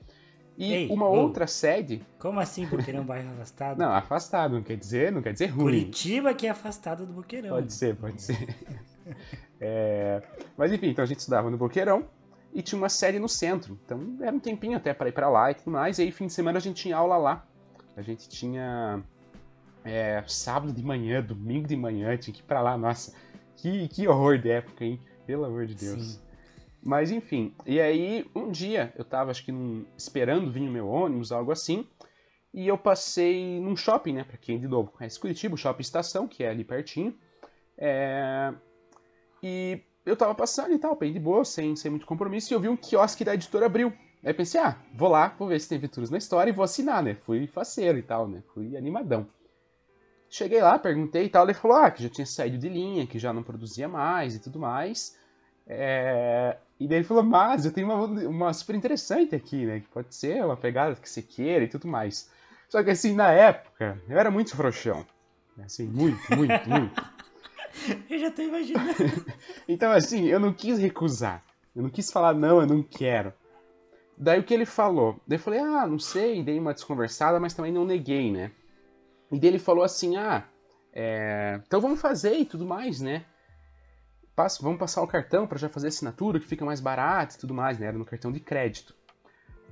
[0.57, 2.05] E Ei, uma outra sede.
[2.19, 3.79] Como assim Boqueirão é um bairro afastado?
[3.79, 5.65] Não, afastado, não quer dizer, não quer dizer ruim.
[5.65, 7.51] Curitiba que é afastado do Boqueirão.
[7.51, 8.55] Pode ser, pode ser.
[9.61, 10.23] é...
[10.57, 12.07] Mas enfim, então a gente estudava no Boqueirão
[12.53, 13.79] e tinha uma série no centro.
[13.85, 15.99] Então era um tempinho até para ir para lá e tudo mais.
[15.99, 17.47] E aí, fim de semana, a gente tinha aula lá.
[17.97, 19.03] A gente tinha
[19.85, 22.77] é, sábado de manhã, domingo de manhã, tinha que ir para lá.
[22.77, 23.15] Nossa,
[23.57, 25.01] que, que horror de época, hein?
[25.27, 26.15] Pelo amor de Deus.
[26.15, 26.21] Sim.
[26.85, 30.88] Mas enfim, e aí um dia eu tava, acho que num, esperando vir o meu
[30.88, 31.87] ônibus, algo assim,
[32.53, 34.25] e eu passei num shopping, né?
[34.25, 37.17] Pra quem de novo conhece Curitiba, o Shopping Estação, que é ali pertinho.
[37.79, 38.53] É...
[39.43, 42.61] E eu tava passando e tal, bem de boa, sem, sem muito compromisso, e eu
[42.61, 43.93] vi um quiosque da editora Abril.
[44.25, 47.03] Aí pensei, ah, vou lá, vou ver se tem aventuras na história e vou assinar,
[47.03, 47.17] né?
[47.27, 48.43] Fui faceiro e tal, né?
[48.55, 49.27] Fui animadão.
[50.29, 53.19] Cheguei lá, perguntei e tal, ele falou, ah, que já tinha saído de linha, que
[53.19, 55.17] já não produzia mais e tudo mais.
[55.67, 56.57] É...
[56.79, 59.81] E daí ele falou, mas eu tenho uma, uma super interessante aqui, né?
[59.81, 62.31] Que pode ser uma pegada que você queira e tudo mais.
[62.69, 65.05] Só que assim, na época, eu era muito frouxão.
[65.65, 67.03] Assim, muito, muito, muito.
[68.09, 68.95] eu já tô imaginando.
[69.69, 71.43] então, assim, eu não quis recusar.
[71.75, 73.33] Eu não quis falar, não, eu não quero.
[74.17, 75.21] Daí o que ele falou?
[75.27, 78.53] Daí eu falei, ah, não sei, dei uma desconversada, mas também não neguei, né?
[79.31, 80.45] E daí ele falou assim, ah,
[80.93, 81.61] é...
[81.67, 83.25] então vamos fazer e tudo mais, né?
[84.37, 87.55] Passo, vamos passar o cartão para já fazer assinatura, que fica mais barato e tudo
[87.55, 87.87] mais, né?
[87.87, 88.95] Era no cartão de crédito.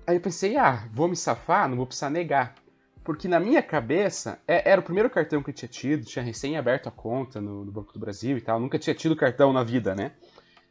[0.07, 2.55] Aí eu pensei, ah, vou me safar, não vou precisar negar.
[3.03, 6.57] Porque na minha cabeça, é, era o primeiro cartão que eu tinha tido, tinha recém
[6.57, 9.65] aberto a conta no, no, Banco do Brasil e tal, nunca tinha tido cartão na
[9.65, 10.13] vida, né?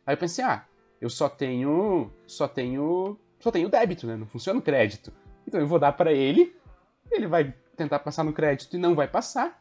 [0.06, 0.64] Aí eu pensei, ah,
[1.02, 2.12] eu só tenho.
[2.28, 3.18] só tenho.
[3.40, 4.16] só tenho débito, né?
[4.16, 5.12] Não funciona o crédito.
[5.48, 6.54] Então eu vou dar para ele
[7.12, 9.60] ele vai tentar passar no crédito e não vai passar.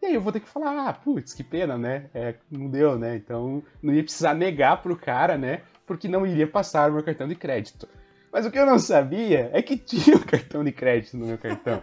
[0.00, 2.08] E aí eu vou ter que falar, ah, putz, que pena, né?
[2.14, 3.16] É, não deu, né?
[3.16, 5.62] Então não ia precisar negar pro cara, né?
[5.86, 7.88] Porque não iria passar o meu cartão de crédito.
[8.32, 11.26] Mas o que eu não sabia é que tinha o um cartão de crédito no
[11.26, 11.82] meu cartão.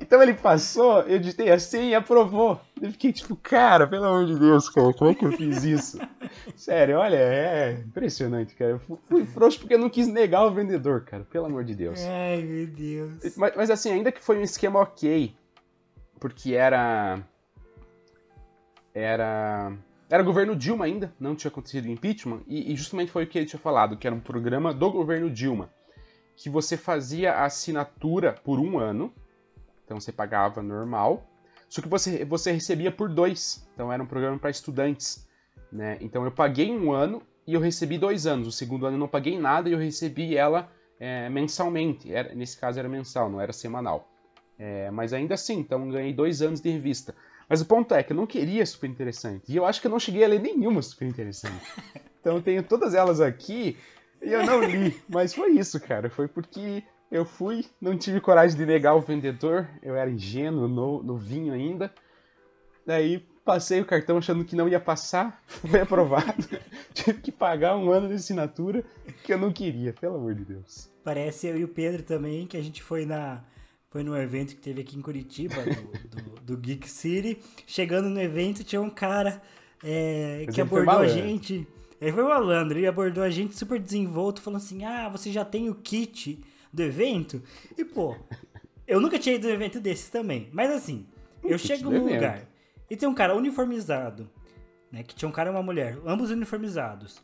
[0.00, 2.58] Então ele passou, eu digitei assim e aprovou.
[2.80, 6.00] Eu fiquei tipo, cara, pelo amor de Deus, cara, como é que eu fiz isso?
[6.56, 8.70] Sério, olha, é impressionante, cara.
[8.70, 12.00] Eu fui frouxo porque eu não quis negar o vendedor, cara, pelo amor de Deus.
[12.00, 13.36] Ai, meu Deus.
[13.36, 15.34] Mas, mas assim, ainda que foi um esquema ok,
[16.18, 17.20] porque era.
[18.94, 19.72] Era.
[20.08, 23.46] Era governo Dilma ainda, não tinha acontecido impeachment, e, e justamente foi o que ele
[23.46, 25.70] tinha falado, que era um programa do governo Dilma,
[26.34, 29.14] que você fazia a assinatura por um ano
[29.90, 31.28] então você pagava normal,
[31.68, 33.68] só que você, você recebia por dois.
[33.74, 35.26] Então era um programa para estudantes.
[35.72, 35.98] Né?
[36.00, 38.46] Então eu paguei um ano e eu recebi dois anos.
[38.46, 42.12] O segundo ano eu não paguei nada e eu recebi ela é, mensalmente.
[42.12, 44.08] Era, nesse caso era mensal, não era semanal.
[44.56, 47.12] É, mas ainda assim, então ganhei dois anos de revista.
[47.48, 49.50] Mas o ponto é que eu não queria super interessante.
[49.52, 51.66] E eu acho que eu não cheguei a ler nenhuma super interessante.
[52.20, 53.78] Então eu tenho todas elas aqui
[54.20, 54.94] e eu não li.
[55.08, 56.10] Mas foi isso, cara.
[56.10, 61.02] Foi porque eu fui, não tive coragem de negar o vendedor, eu era ingênuo, no,
[61.02, 61.92] no vinho ainda.
[62.86, 66.48] Daí passei o cartão achando que não ia passar, foi aprovado.
[66.94, 68.84] tive que pagar um ano de assinatura
[69.24, 70.88] que eu não queria, pelo amor de Deus.
[71.02, 73.42] Parece eu e o Pedro também, que a gente foi na.
[73.90, 77.40] Foi num evento que teve aqui em Curitiba, do, do, do Geek City.
[77.66, 79.42] Chegando no evento, tinha um cara
[79.82, 81.66] é, que abordou a gente.
[82.00, 85.68] Ele foi malandro, ele abordou a gente super desenvolto, falando assim: Ah, você já tem
[85.68, 86.40] o kit
[86.72, 87.42] do evento.
[87.76, 88.16] E, pô,
[88.86, 90.48] eu nunca tinha ido num evento desses também.
[90.52, 91.06] Mas assim,
[91.42, 92.46] eu chego num lugar
[92.88, 94.28] e tem um cara uniformizado,
[94.90, 95.02] né?
[95.02, 97.22] Que tinha um cara e uma mulher, ambos uniformizados.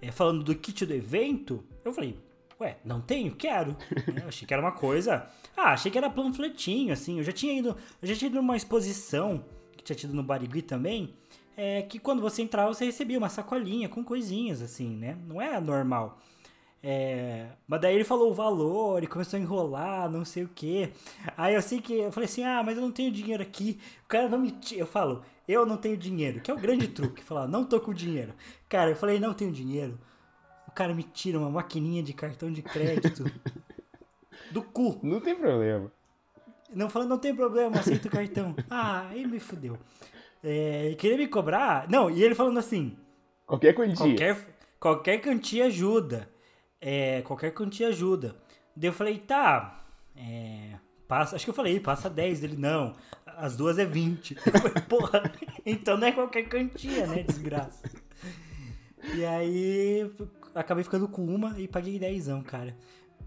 [0.00, 2.18] É, falando do kit do evento, eu falei,
[2.60, 3.34] ué, não tenho?
[3.34, 3.76] Quero.
[4.20, 5.26] eu achei que era uma coisa.
[5.56, 7.18] Ah, achei que era panfletinho, assim.
[7.18, 7.76] Eu já tinha ido.
[8.00, 9.44] Eu já tinha ido numa exposição
[9.76, 11.14] que tinha tido no Barigui também.
[11.56, 15.16] É que quando você entrava, você recebia uma sacolinha com coisinhas, assim, né?
[15.26, 16.18] Não é normal.
[16.86, 20.92] É, mas daí ele falou o valor e começou a enrolar, não sei o que.
[21.34, 23.80] Aí eu sei que eu falei assim: ah, mas eu não tenho dinheiro aqui.
[24.04, 24.52] O cara não me.
[24.52, 24.78] T...
[24.78, 27.24] Eu falo, eu não tenho dinheiro, que é o grande truque.
[27.24, 28.34] Falar, não tô com dinheiro.
[28.68, 29.98] Cara, eu falei, não tenho dinheiro.
[30.68, 33.24] O cara me tira uma maquininha de cartão de crédito
[34.52, 35.00] do cu.
[35.02, 35.90] Não tem problema.
[36.70, 38.54] Não falando, não tem problema, aceito o cartão.
[38.68, 39.78] Ah, aí me fudeu.
[40.42, 41.88] É, queria me cobrar.
[41.88, 42.94] Não, e ele falando assim:
[43.46, 43.96] qualquer quantia.
[43.96, 46.33] Qualquer, qualquer quantia ajuda
[46.84, 48.36] é, qualquer quantia ajuda.
[48.76, 49.82] Daí eu falei, tá,
[50.14, 50.74] é,
[51.08, 52.44] passa, acho que eu falei, passa 10.
[52.44, 52.94] Ele, não,
[53.24, 54.36] as duas é 20.
[54.44, 55.32] Eu falei, porra,
[55.64, 57.88] então não é qualquer quantia, né, desgraça.
[59.14, 60.10] E aí,
[60.54, 62.76] acabei ficando com uma e paguei 10, cara.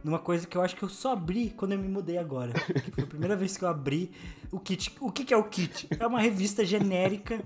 [0.04, 2.54] Numa coisa que eu acho que eu só abri quando eu me mudei agora.
[2.94, 4.12] Foi a primeira vez que eu abri
[4.52, 4.96] o kit.
[5.02, 5.88] O que, que é o kit?
[6.00, 7.44] É uma revista genérica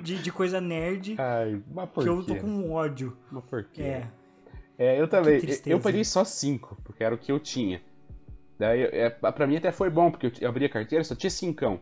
[0.00, 1.16] de, de coisa nerd.
[1.18, 3.16] Ai, mas por que eu tô com ódio.
[3.30, 3.82] Mas por quê?
[3.82, 4.21] É.
[4.78, 5.40] É, eu também.
[5.66, 7.80] Eu paguei só 5, porque era o que eu tinha.
[8.58, 11.80] Daí, é, pra mim até foi bom, porque eu abri a carteira só tinha 5.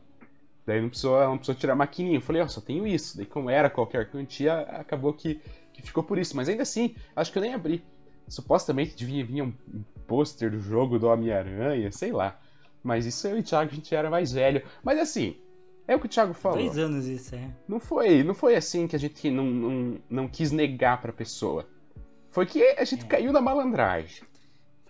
[0.67, 2.17] Daí não precisou, não precisou tirar a maquininha.
[2.17, 3.17] Eu falei, ó, oh, só tenho isso.
[3.17, 5.41] Daí, como era qualquer quantia, acabou que,
[5.73, 6.37] que ficou por isso.
[6.37, 7.83] Mas ainda assim, acho que eu nem abri.
[8.29, 12.39] Supostamente devia vir um, um pôster do jogo do Homem-Aranha, sei lá.
[12.83, 14.63] Mas isso eu e o Thiago, a gente era mais velho.
[14.83, 15.37] Mas assim,
[15.87, 16.59] é o que o Thiago falou.
[16.59, 17.51] Dois anos isso, é.
[17.67, 21.67] Não foi, não foi assim que a gente não, não, não quis negar pra pessoa.
[22.31, 23.09] Foi que a gente é.
[23.09, 24.23] caiu na malandragem.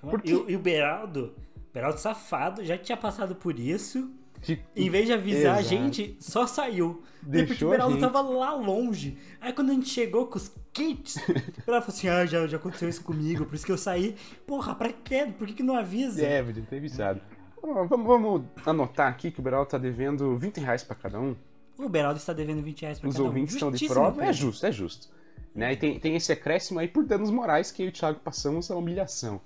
[0.00, 0.31] Porque...
[0.31, 1.35] E, e, o Beraldo,
[1.72, 4.11] Beraldo safado, já tinha passado por isso.
[4.40, 4.59] Que...
[4.74, 5.59] Em vez de avisar Exato.
[5.59, 7.03] a gente, só saiu.
[7.22, 9.18] Deixou o Beraldo tava lá longe.
[9.40, 11.16] Aí quando a gente chegou com os kits,
[11.66, 14.16] ela falou assim: ah, já, já aconteceu isso comigo, por isso que eu saí.
[14.46, 15.31] Porra, pra quê?
[15.38, 16.24] Por que, que não avisa?
[16.24, 17.20] É, podia ter avisado.
[17.62, 21.37] Vamos, vamos anotar aqui que o Beraldo tá devendo 20 reais pra cada um.
[21.79, 23.26] O Beraldo está devendo 20 reais pra Os cada um.
[23.26, 24.24] Os ouvintes estão de prova.
[24.24, 25.09] É justo, é justo.
[25.54, 25.72] Né?
[25.72, 28.70] E tem, tem esse acréscimo aí por danos morais que eu e o Thiago passamos
[28.70, 29.40] a humilhação.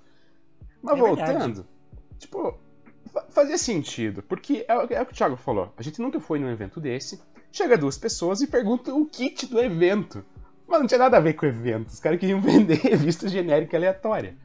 [0.81, 1.65] Mas é voltando, verdade.
[2.19, 2.59] tipo,
[3.29, 5.73] fazia sentido, porque é, é, o que o Thiago falou.
[5.77, 9.59] A gente nunca foi num evento desse, chega duas pessoas e pergunta o kit do
[9.59, 10.23] evento.
[10.67, 11.89] Mas não tinha nada a ver com o evento.
[11.89, 14.35] Os caras queriam vender revista genérica aleatória.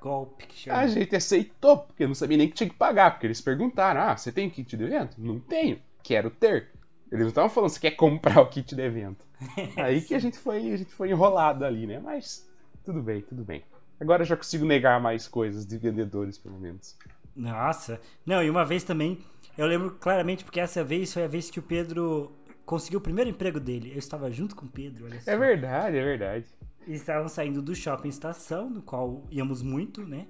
[0.00, 0.78] Golpe que chama.
[0.78, 4.16] A gente aceitou, porque não sabia nem que tinha que pagar, porque eles perguntaram: ah,
[4.16, 5.16] você tem kit do evento?
[5.18, 6.68] Não tenho, quero ter.
[7.10, 9.24] Eles não estavam falando se quer comprar o kit do evento.
[9.76, 11.98] Aí que a gente foi, a gente foi enrolado ali, né?
[11.98, 12.46] Mas
[12.84, 13.62] tudo bem, tudo bem.
[14.00, 16.96] Agora eu já consigo negar mais coisas de vendedores, pelo menos.
[17.34, 18.00] Nossa.
[18.24, 19.18] Não, e uma vez também,
[19.56, 22.32] eu lembro claramente, porque essa vez foi a vez que o Pedro
[22.64, 23.92] conseguiu o primeiro emprego dele.
[23.92, 25.30] Eu estava junto com o Pedro, olha só.
[25.30, 26.46] É verdade, é verdade.
[26.86, 30.26] E estavam saindo do shopping estação, no qual íamos muito, né?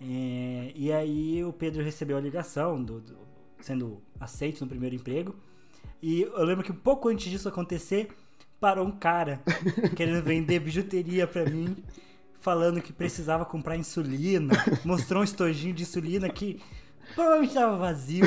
[0.00, 3.18] É, e aí o Pedro recebeu a ligação, do, do,
[3.60, 5.34] sendo aceito no primeiro emprego.
[6.02, 8.08] E eu lembro que um pouco antes disso acontecer,
[8.60, 9.40] parou um cara
[9.96, 11.76] querendo vender bijuteria pra mim,
[12.40, 14.54] falando que precisava comprar insulina.
[14.84, 16.60] Mostrou um estojinho de insulina que
[17.14, 18.26] provavelmente estava vazio,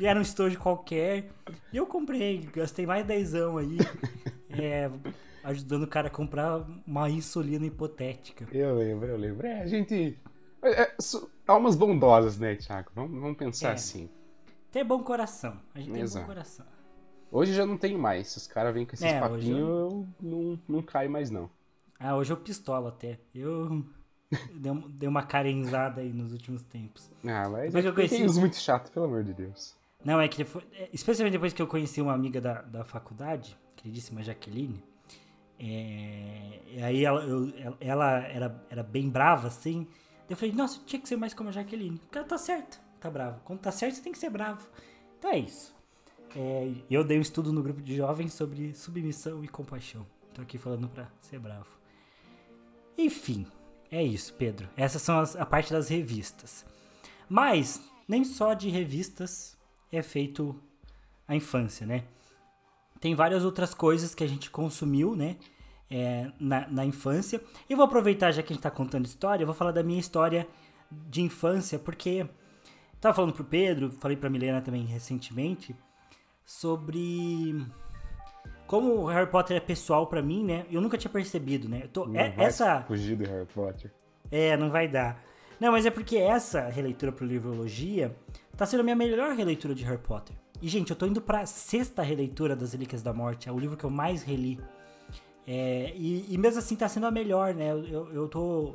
[0.00, 1.28] e era um estojo qualquer.
[1.72, 3.78] E eu comprei, gastei mais dezão aí,
[4.50, 4.90] é,
[5.42, 8.46] ajudando o cara a comprar uma insulina hipotética.
[8.52, 9.46] Eu lembro, eu lembro.
[9.46, 10.16] É, a gente.
[10.62, 10.94] É, é,
[11.46, 12.90] almas bondosas, né, Thiago?
[12.94, 13.72] Vamos, vamos pensar É.
[13.72, 14.08] assim.
[14.72, 15.58] Tem bom coração.
[15.74, 16.26] A gente tem Exato.
[16.26, 16.66] bom coração.
[17.30, 18.28] Hoje já não tem mais.
[18.28, 21.50] Se os caras vêm com esses É, papinhos, eu não, não caio mais, não.
[21.98, 23.18] Ah, hoje eu pistola até.
[23.34, 23.84] Eu
[24.54, 27.10] dei, um- uma carenzada aí nos últimos tempos.
[27.24, 29.74] Ah, mas Depois que eu conheci- tem uns muito chato, pelo amor de Deus.
[30.04, 33.58] Não, é que foi, é, especialmente depois que eu conheci uma amiga da, da faculdade,
[33.74, 34.82] queridíssima Jaqueline,
[35.58, 39.86] é, e aí ela, eu- ela- ela era, era bem brava, assim.
[40.28, 41.98] Eu falei, nossa, tinha que ser mais como a Jaqueline.
[41.98, 43.40] Porque ela tá certa, tá brava.
[43.44, 44.68] Quando tá certo, você tem que ser bravo.
[45.18, 45.74] Então é isso.
[46.36, 50.06] É, eu dei um estudo no grupo de jovens sobre submissão e compaixão.
[50.34, 51.78] Tô aqui falando pra ser bravo.
[52.98, 53.46] Enfim,
[53.90, 54.68] é isso, Pedro.
[54.76, 56.64] Essas são as, a parte das revistas.
[57.28, 59.56] Mas nem só de revistas
[59.90, 60.54] é feito
[61.26, 62.04] a infância, né?
[63.00, 65.36] Tem várias outras coisas que a gente consumiu, né?
[65.90, 67.40] é, na, na infância.
[67.68, 70.00] E vou aproveitar, já que a gente tá contando história, eu vou falar da minha
[70.00, 70.46] história
[70.90, 72.26] de infância, porque
[73.00, 75.74] tava falando pro Pedro, falei pra Milena também recentemente,
[76.46, 77.66] sobre
[78.66, 80.64] como o Harry Potter é pessoal pra mim, né?
[80.70, 81.80] Eu nunca tinha percebido, né?
[81.84, 83.92] Eu tô, Não é- vai essa fugir do Harry Potter.
[84.30, 85.22] é, não vai dar.
[85.60, 88.14] Não, mas é porque essa releitura pro Livrologia
[88.56, 90.36] tá sendo a minha melhor releitura de Harry Potter.
[90.62, 93.48] E, gente, eu tô indo pra sexta releitura das Relíquias da Morte.
[93.48, 94.58] É o livro que eu mais reli.
[95.46, 97.70] É, e, e mesmo assim tá sendo a melhor, né?
[97.72, 98.74] Eu, eu, eu tô...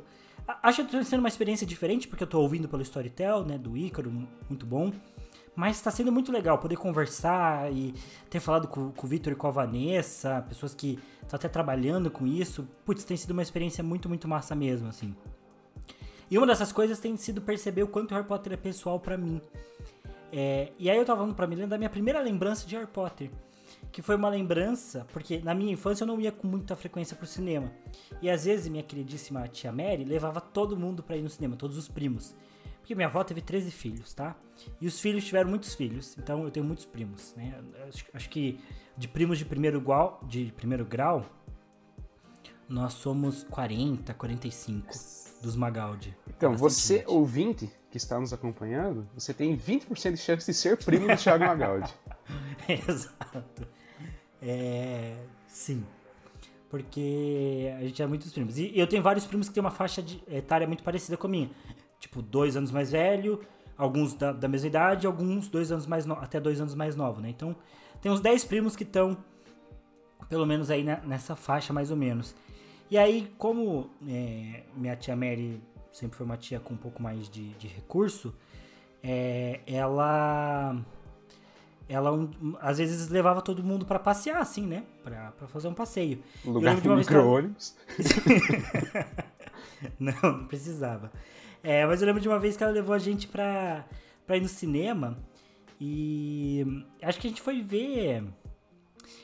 [0.62, 3.58] Acho que tá sendo uma experiência diferente, porque eu tô ouvindo pelo Storytel, né?
[3.58, 4.92] Do Ícaro, mu- muito bom.
[5.54, 7.94] Mas tá sendo muito legal poder conversar e
[8.30, 12.10] ter falado com, com o Victor e com a Vanessa, pessoas que estão até trabalhando
[12.10, 12.66] com isso.
[12.86, 15.14] Putz, tem sido uma experiência muito, muito massa mesmo, assim.
[16.30, 19.42] E uma dessas coisas tem sido perceber o quanto Harry Potter é pessoal pra mim.
[20.32, 23.30] É, e aí eu tava falando pra Milena da minha primeira lembrança de Harry Potter.
[23.90, 27.26] Que foi uma lembrança, porque na minha infância eu não ia com muita frequência pro
[27.26, 27.70] cinema.
[28.22, 31.76] E às vezes minha queridíssima tia Mary levava todo mundo pra ir no cinema, todos
[31.76, 32.34] os primos.
[32.82, 34.36] Porque minha avó teve 13 filhos, tá?
[34.80, 37.54] E os filhos tiveram muitos filhos, então eu tenho muitos primos, né?
[37.88, 38.58] Acho, acho que
[38.96, 41.24] de primos de primeiro, grau, de primeiro grau,
[42.68, 44.88] nós somos 40, 45
[45.40, 46.16] dos Magaldi.
[46.28, 51.06] Então, você, ouvinte, que está nos acompanhando, você tem 20% de chance de ser primo
[51.06, 51.92] do Thiago Magaldi.
[52.68, 53.68] Exato.
[54.40, 55.16] É.
[55.46, 55.84] Sim.
[56.68, 58.58] Porque a gente é muitos primos.
[58.58, 61.30] E eu tenho vários primos que têm uma faixa de etária muito parecida com a
[61.30, 61.50] minha.
[62.02, 63.40] Tipo, dois anos mais velho,
[63.78, 66.14] alguns da, da mesma idade, alguns dois anos mais no...
[66.14, 67.28] até dois anos mais novo, né?
[67.30, 67.54] Então,
[68.00, 69.16] tem uns 10 primos que estão,
[70.28, 72.34] pelo menos aí na- nessa faixa, mais ou menos.
[72.90, 75.62] E aí, como é, minha tia Mary
[75.92, 78.34] sempre foi uma tia com um pouco mais de, de recurso,
[79.00, 80.76] é, ela
[81.88, 84.82] ela um- às vezes levava todo mundo pra passear, assim, né?
[85.04, 86.20] Pra, pra fazer um passeio.
[86.44, 87.76] Lugar de que ela- micro-ônibus.
[89.98, 91.10] Não, não precisava.
[91.62, 93.84] É, mas eu lembro de uma vez que ela levou a gente pra,
[94.26, 95.16] pra ir no cinema
[95.80, 98.24] e acho que a gente foi ver.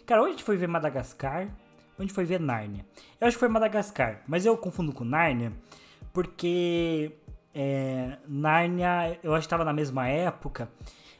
[0.07, 1.49] Cara, ou a gente foi ver Madagascar,
[2.03, 2.85] gente foi ver Nárnia.
[3.21, 5.53] Eu acho que foi Madagascar, mas eu confundo com Nárnia
[6.13, 7.13] porque
[7.55, 10.71] é, Nárnia eu acho que tava na mesma época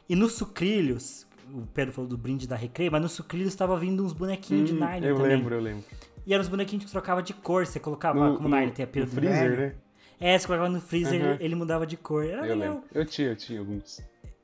[0.07, 1.27] e nos Sucrilhos.
[1.51, 4.75] O Pedro falou do brinde da Recreio, mas nos Sucrilhos tava vindo uns bonequinhos de
[4.75, 5.37] Hum, Nárnia eu também.
[5.37, 5.83] lembro, eu lembro.
[6.25, 7.65] E eram os bonequinhos que trocava de cor.
[7.65, 9.75] Você colocava, lá, como Nárnia tem a pira no do freezer, né?
[10.19, 11.37] É, você colocava no freezer, Aham.
[11.39, 12.25] ele mudava de cor.
[12.25, 12.73] Era Eu legal.
[12.75, 12.83] lembro.
[12.93, 14.01] Eu tinha, eu tinha alguns.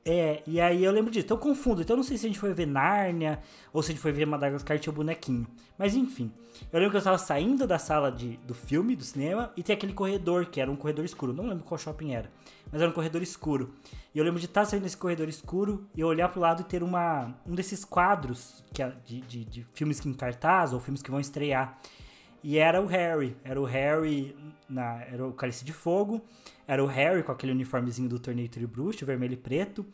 [0.08, 1.24] É, e aí eu lembro disso.
[1.26, 1.82] Então eu confundo.
[1.82, 3.40] Então eu não sei se a gente foi ver Nárnia
[3.72, 5.46] ou se a gente foi ver Madagascar e tinha o bonequinho.
[5.76, 6.32] Mas enfim.
[6.72, 9.74] Eu lembro que eu estava saindo da sala de, do filme, do cinema, e tem
[9.74, 11.32] aquele corredor, que era um corredor escuro.
[11.34, 12.30] Não lembro qual shopping era.
[12.72, 13.74] Mas era um corredor escuro.
[14.14, 16.64] E eu lembro de estar saindo desse corredor escuro e eu olhar pro lado e
[16.64, 20.78] ter uma, um desses quadros que, é de, de, de filmes que em cartaz ou
[20.80, 21.78] filmes que vão estrear.
[22.46, 23.36] E era o Harry.
[23.42, 24.36] Era o Harry.
[24.68, 26.20] Na, era o Cálice de Fogo.
[26.64, 29.84] Era o Harry com aquele uniformezinho do Torneio Tribruxo, vermelho e preto.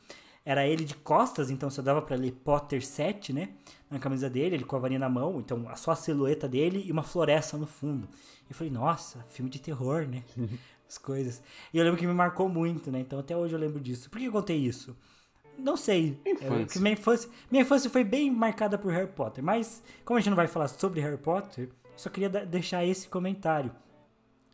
[0.44, 3.54] Era ele de costas, então só dava pra ler Potter 7, né?
[3.88, 6.92] Na camisa dele, ele com a varinha na mão, então só a silhueta dele e
[6.92, 8.06] uma floresta no fundo.
[8.50, 10.22] Eu falei, nossa, filme de terror, né?
[10.86, 11.42] As coisas.
[11.72, 13.00] E eu lembro que me marcou muito, né?
[13.00, 14.10] Então até hoje eu lembro disso.
[14.10, 14.94] Por que eu contei isso?
[15.56, 16.20] Não sei.
[16.26, 16.54] Infância.
[16.54, 19.42] É, porque minha, infância, minha infância foi bem marcada por Harry Potter.
[19.42, 23.72] Mas, como a gente não vai falar sobre Harry Potter, só queria deixar esse comentário.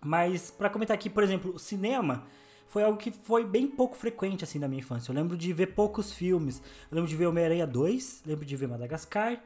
[0.04, 2.24] Mas, pra comentar aqui, por exemplo, o cinema
[2.68, 5.10] foi algo que foi bem pouco frequente assim na minha infância.
[5.10, 6.62] Eu lembro de ver poucos filmes.
[6.90, 9.42] Eu lembro de ver Homem-Aranha 2, lembro de ver Madagascar,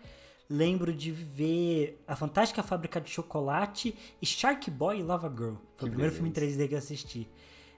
[0.51, 5.55] lembro de ver A Fantástica Fábrica de Chocolate e Shark Boy e Lava Girl.
[5.55, 6.17] Foi que o primeiro beleza.
[6.17, 7.29] filme em 3D que eu assisti.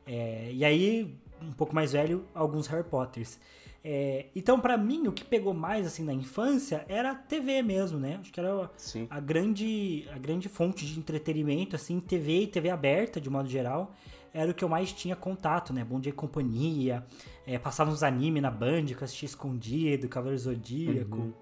[0.07, 3.39] É, e aí, um pouco mais velho, alguns Harry Potters.
[3.87, 7.99] É, então, para mim, o que pegou mais assim na infância era a TV mesmo,
[7.99, 8.17] né?
[8.19, 8.71] Acho que era
[9.11, 13.95] a grande, a grande fonte de entretenimento, assim, TV e TV aberta, de modo geral,
[14.33, 15.85] era o que eu mais tinha contato, né?
[15.85, 17.05] Bom Dia e Companhia,
[17.47, 21.33] é, passava uns anime na Band que eu assistia escondido, Cavaleiro Zodíaco, uhum.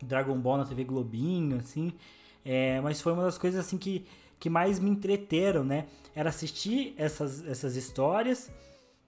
[0.00, 1.92] Dragon Ball na TV Globinho, assim.
[2.44, 4.06] É, mas foi uma das coisas, assim, que,
[4.38, 5.86] que mais me entreteram, né?
[6.14, 8.52] Era assistir essas, essas histórias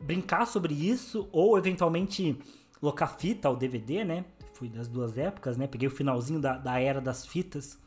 [0.00, 2.38] brincar sobre isso, ou eventualmente
[2.80, 4.24] locar fita ou DVD, né?
[4.54, 5.66] Fui das duas épocas, né?
[5.66, 7.78] Peguei o finalzinho da, da era das fitas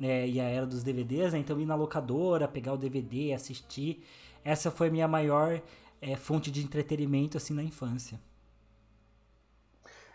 [0.00, 1.38] é, e a era dos DVDs, né?
[1.38, 4.04] Então ir na locadora, pegar o DVD, assistir.
[4.44, 5.60] Essa foi a minha maior
[6.00, 8.20] é, fonte de entretenimento, assim, na infância.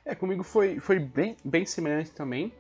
[0.06, 2.54] É, comigo foi, foi bem, bem semelhante também.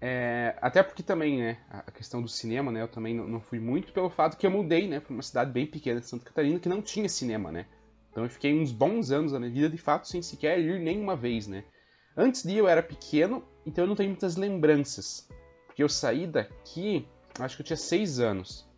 [0.00, 3.58] É, até porque também, né, a questão do cinema, né, eu também não, não fui
[3.58, 6.60] muito pelo fato que eu mudei, né, para uma cidade bem pequena de Santa Catarina
[6.60, 7.66] que não tinha cinema, né.
[8.18, 11.14] Então eu fiquei uns bons anos da minha vida, de fato, sem sequer ir nenhuma
[11.14, 11.62] vez, né?
[12.16, 15.28] Antes de eu era pequeno, então eu não tenho muitas lembranças.
[15.68, 17.06] Porque eu saí daqui,
[17.38, 18.68] acho que eu tinha seis anos.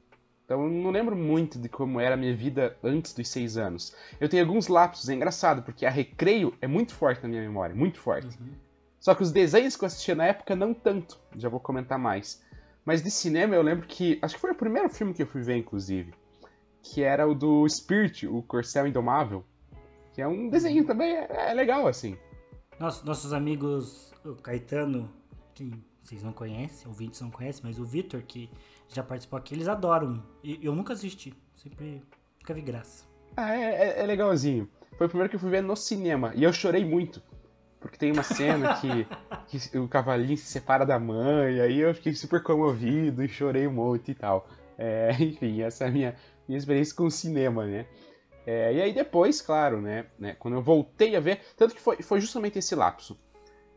[0.45, 3.97] Então eu não lembro muito de como era a minha vida antes dos seis anos.
[4.21, 7.75] Eu tenho alguns lapsos, é engraçado, porque a Recreio é muito forte na minha memória,
[7.75, 8.39] muito forte.
[8.39, 8.53] Uhum.
[9.01, 11.19] Só que os desenhos que eu assistia na época, não tanto.
[11.35, 12.45] Já vou comentar mais.
[12.85, 14.19] Mas de cinema eu lembro que.
[14.21, 16.13] Acho que foi o primeiro filme que eu fui ver, inclusive
[16.83, 19.45] que era o do Spirit, o Corcel Indomável,
[20.13, 22.17] que é um desenho também, é, é legal, assim.
[22.79, 25.11] Nossa, nossos amigos, o Caetano,
[25.55, 25.73] que
[26.03, 28.51] vocês não conhecem, ouvintes não conhecem, mas o Vitor, que
[28.89, 30.23] já participou aqui, eles adoram.
[30.43, 32.03] E eu nunca assisti, sempre
[32.41, 33.05] nunca vi graça.
[33.37, 34.69] Ah, é, é, é, legalzinho.
[34.97, 37.23] Foi o primeiro que eu fui ver no cinema, e eu chorei muito.
[37.79, 39.07] Porque tem uma cena que,
[39.71, 43.67] que o cavalinho se separa da mãe, e aí eu fiquei super comovido e chorei
[43.67, 44.49] um monte e tal.
[44.77, 46.17] É, enfim, essa é a minha,
[46.51, 47.87] minha experiência com o cinema, né?
[48.45, 52.03] É, e aí depois, claro, né, né, quando eu voltei a ver, tanto que foi,
[52.03, 53.17] foi justamente esse lapso.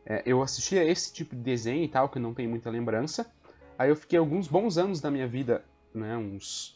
[0.03, 3.31] É, eu assistia esse tipo de desenho e tal, que não tem muita lembrança.
[3.77, 5.63] Aí eu fiquei alguns bons anos da minha vida,
[5.93, 6.75] né, uns...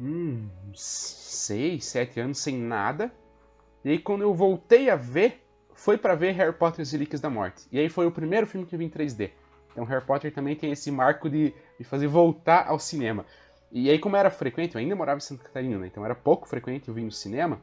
[0.00, 3.12] Hum, uns seis, sete anos sem nada.
[3.84, 5.44] E aí quando eu voltei a ver,
[5.74, 7.66] foi para ver Harry Potter e as Relíquias da Morte.
[7.72, 9.32] E aí foi o primeiro filme que eu vi em 3D.
[9.72, 13.26] Então Harry Potter também tem esse marco de, de fazer voltar ao cinema.
[13.74, 15.88] E aí, como era frequente, eu ainda morava em Santa Catarina, né?
[15.88, 17.60] Então era pouco frequente eu vir no cinema.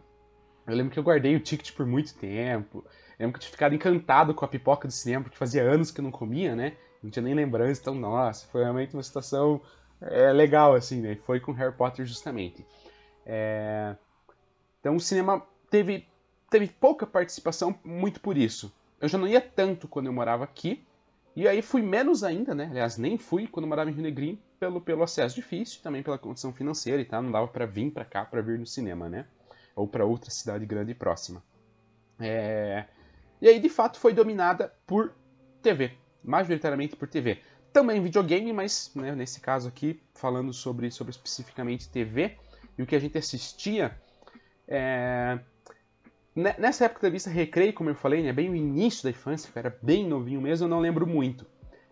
[0.68, 2.84] Eu lembro que eu guardei o ticket por muito tempo.
[3.18, 5.90] Eu lembro que eu tinha ficado encantado com a pipoca do cinema, porque fazia anos
[5.90, 6.76] que eu não comia, né?
[7.02, 9.62] Não tinha nem lembrança, então, nossa, foi realmente uma situação
[10.02, 11.16] é, legal, assim, né?
[11.26, 12.66] Foi com Harry Potter justamente.
[13.26, 13.96] É...
[14.82, 16.06] Então o cinema teve,
[16.50, 18.74] teve pouca participação, muito por isso.
[19.00, 20.84] Eu já não ia tanto quando eu morava aqui,
[21.36, 22.68] e aí fui menos ainda, né?
[22.70, 26.54] Aliás, nem fui quando morava em Rio Negrinho, pelo, pelo acesso difícil, também pela condição
[26.54, 29.26] financeira e tal, não dava para vir para cá para vir no cinema, né?
[29.76, 31.42] Ou para outra cidade grande e próxima.
[32.20, 32.86] É...
[33.42, 35.14] E aí, de fato, foi dominada por
[35.62, 37.40] TV, majoritariamente por TV.
[37.74, 42.38] Também videogame, mas né, nesse caso aqui, falando sobre, sobre especificamente TV,
[42.78, 43.98] e o que a gente assistia.
[44.68, 45.40] É...
[46.34, 49.60] Nessa época da vista Recreio, como eu falei, né, bem o início da infância, que
[49.60, 51.46] era bem novinho mesmo, eu não lembro muito.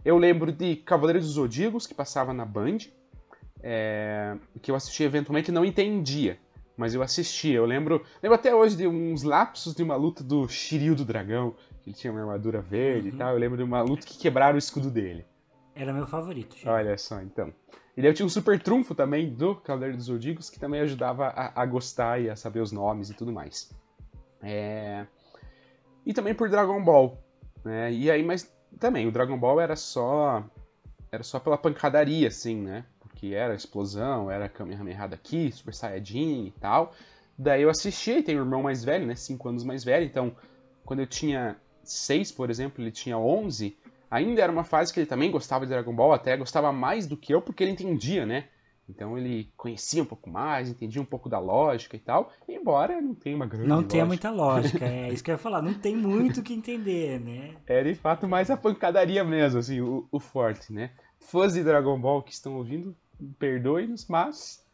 [0.04, 2.78] Eu lembro de Cavaleiros dos Zodíacos, que passava na Band,
[3.62, 6.40] é, que eu assistia eventualmente não entendia,
[6.78, 7.58] mas eu assistia.
[7.58, 11.54] Eu lembro, lembro até hoje de uns lapsos de uma luta do Shiryu do Dragão,
[11.82, 13.16] que ele tinha uma armadura verde uhum.
[13.16, 13.34] e tal.
[13.34, 15.26] Eu lembro de uma luta que quebraram o escudo dele.
[15.76, 16.56] Era meu favorito.
[16.56, 16.72] Shiryu.
[16.72, 17.54] Olha só, então.
[17.98, 21.28] E daí eu tinha um super trunfo também do Cavaleiro dos Zodíacos, que também ajudava
[21.28, 23.70] a, a, gostar e a saber os nomes e tudo mais.
[24.42, 25.06] É...
[26.06, 27.18] E também por Dragon Ball.
[27.64, 27.92] Né?
[27.92, 30.44] E aí, mas também, o Dragon Ball era só.
[31.12, 32.86] Era só pela pancadaria, assim, né?
[33.00, 36.94] Porque era explosão, era Kamehameha daqui, Super Saiyajin e tal.
[37.38, 39.16] Daí eu assisti, tem um irmão mais velho, né?
[39.16, 40.36] Cinco anos mais velho, então
[40.86, 43.78] quando eu tinha seis, por exemplo, ele tinha onze,
[44.10, 47.16] ainda era uma fase que ele também gostava de Dragon Ball, até gostava mais do
[47.16, 48.46] que eu, porque ele entendia, né?
[48.90, 53.14] Então ele conhecia um pouco mais, entendia um pouco da lógica e tal, embora não
[53.14, 53.92] tenha uma grande Não lógica.
[53.92, 57.20] tenha muita lógica, é isso que eu ia falar, não tem muito o que entender,
[57.20, 57.56] né?
[57.68, 60.92] É de fato mais a pancadaria mesmo, assim, o, o forte, né?
[61.20, 62.96] Fãs de Dragon Ball que estão ouvindo,
[63.38, 64.66] perdoem-nos, mas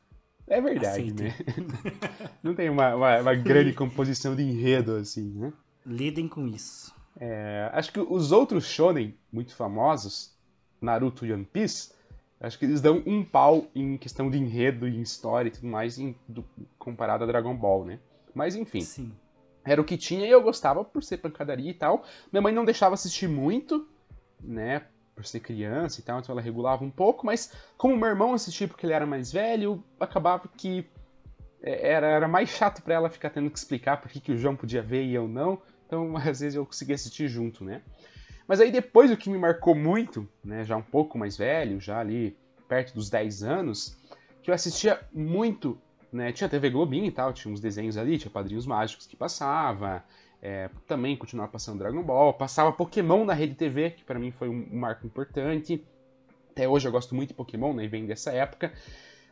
[0.47, 1.27] é verdade, Aceitem.
[1.27, 1.35] né?
[2.41, 5.51] não tem uma, uma, uma grande composição de enredo, assim, né?
[5.85, 6.93] Lidem com isso.
[7.19, 10.33] É, acho que os outros shonen muito famosos,
[10.81, 11.91] Naruto e One Piece,
[12.45, 15.97] Acho que eles dão um pau em questão de enredo, em história e tudo mais,
[15.97, 16.45] em, do,
[16.77, 17.99] comparado a Dragon Ball, né?
[18.35, 18.81] Mas enfim.
[18.81, 19.11] Sim.
[19.63, 22.03] Era o que tinha e eu gostava por ser pancadaria e tal.
[22.31, 23.87] Minha mãe não deixava assistir muito,
[24.39, 24.83] né?
[25.15, 28.67] Por ser criança e tal, então ela regulava um pouco, mas como meu irmão assistia
[28.67, 30.85] porque ele era mais velho, acabava que
[31.63, 34.37] é, era, era mais chato para ela ficar tendo que explicar por que, que o
[34.37, 35.59] João podia ver e eu não.
[35.87, 37.81] Então, às vezes eu conseguia assistir junto, né?
[38.47, 41.99] Mas aí depois o que me marcou muito, né, já um pouco mais velho, já
[41.99, 42.37] ali
[42.67, 43.97] perto dos 10 anos,
[44.43, 45.79] que eu assistia muito,
[46.11, 50.03] né, tinha TV Globinho e tal, tinha uns desenhos ali, tinha Padrinhos Mágicos que passava,
[50.41, 54.47] é, também continuava passando Dragon Ball, passava Pokémon na Rede TV, que para mim foi
[54.47, 55.83] um, um, marco importante.
[56.51, 58.71] Até hoje eu gosto muito de Pokémon, né, vem dessa época.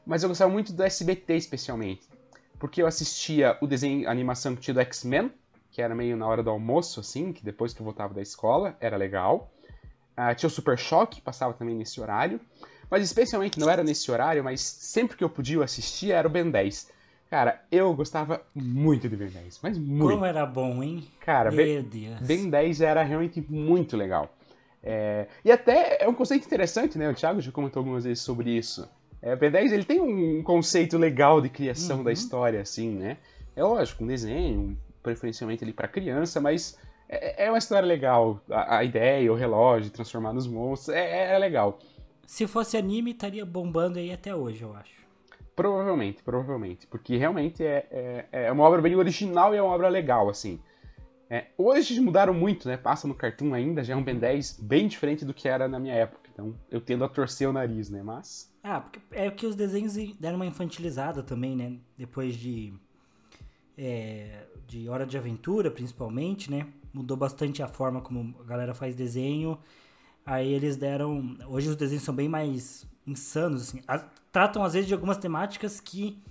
[0.05, 2.09] Mas eu gostava muito do SBT especialmente,
[2.57, 5.31] porque eu assistia o desenho, a animação que tinha do X-Men,
[5.73, 8.77] que era meio na hora do almoço, assim, que depois que eu voltava da escola,
[8.79, 9.51] era legal.
[10.15, 12.39] Uh, tinha o Super Choque, passava também nesse horário.
[12.91, 16.31] Mas especialmente, não era nesse horário, mas sempre que eu podia eu assistia, era o
[16.31, 16.91] Ben 10.
[17.27, 20.13] Cara, eu gostava muito de Ben 10, mas muito.
[20.13, 21.07] Como era bom, hein?
[21.19, 22.19] Cara, Meu ben, Deus.
[22.21, 24.31] ben 10 era realmente muito legal.
[24.83, 27.09] É, e até é um conceito interessante, né?
[27.09, 28.87] O Thiago já comentou algumas vezes sobre isso.
[29.23, 32.03] É, o Ben 10 ele tem um conceito legal de criação uhum.
[32.03, 33.17] da história, assim, né?
[33.55, 36.79] É lógico, um desenho, preferencialmente ali para criança, mas
[37.09, 38.41] é, é, uma história legal.
[38.49, 41.77] A, a, ideia, o relógio, transformar nos monstros, é, é legal.
[42.25, 45.03] Se fosse anime, estaria bombando aí até hoje, eu acho.
[45.55, 46.87] Provavelmente, provavelmente.
[46.87, 50.59] Porque realmente é, é, é, uma obra bem original e é uma obra legal, assim.
[51.29, 52.77] É, hoje mudaram muito, né?
[52.77, 55.79] Passa no Cartoon ainda, já é um Ben 10 bem diferente do que era na
[55.79, 56.29] minha época.
[56.33, 58.01] Então eu tendo a torcer o nariz, né?
[58.01, 58.51] Mas.
[58.63, 61.77] Ah, porque é que os desenhos deram uma infantilizada também, né?
[61.97, 62.73] Depois de
[63.77, 66.67] é, de Hora de Aventura, principalmente, né?
[66.93, 69.57] Mudou bastante a forma como a galera faz desenho.
[70.25, 71.37] Aí eles deram.
[71.47, 73.81] Hoje os desenhos são bem mais insanos, assim.
[73.87, 73.99] A,
[74.31, 76.21] tratam às vezes de algumas temáticas que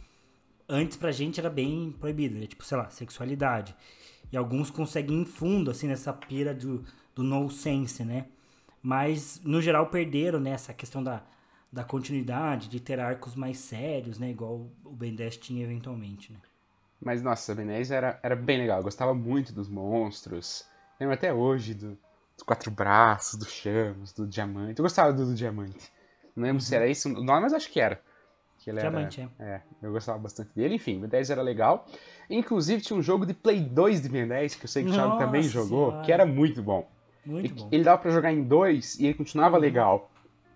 [0.68, 2.46] antes pra gente era bem proibido, né?
[2.46, 3.74] Tipo, sei lá, sexualidade.
[4.32, 6.84] E alguns conseguem ir fundo, assim, nessa pira do,
[7.14, 8.26] do no sense, né?
[8.82, 10.50] Mas, no geral, perderam, né?
[10.50, 11.22] Essa questão da,
[11.70, 14.30] da continuidade, de ter arcos mais sérios, né?
[14.30, 16.38] Igual o Ben 10 tinha eventualmente, né?
[17.04, 18.78] Mas, nossa, 10 era, era bem legal.
[18.78, 20.64] Eu gostava muito dos monstros.
[21.00, 21.98] Lembro até hoje do,
[22.36, 24.78] dos quatro braços, do Chamos, do Diamante.
[24.78, 25.92] Eu gostava do, do Diamante.
[26.36, 26.66] Não lembro uhum.
[26.66, 28.00] se era esse o nome, mas acho que era.
[28.58, 29.54] Que ele Diamante, era, é.
[29.54, 29.62] é.
[29.82, 30.76] Eu gostava bastante dele.
[30.76, 31.86] Enfim, Ben 10 era legal.
[32.30, 34.92] Inclusive, tinha um jogo de Play 2 de Ben 10, que eu sei que o
[34.92, 36.04] Thiago também jogou, senhora.
[36.06, 36.88] que era muito bom.
[37.26, 37.68] Muito bom.
[37.72, 39.62] Ele dava pra jogar em dois e ele continuava uhum.
[39.62, 40.11] legal.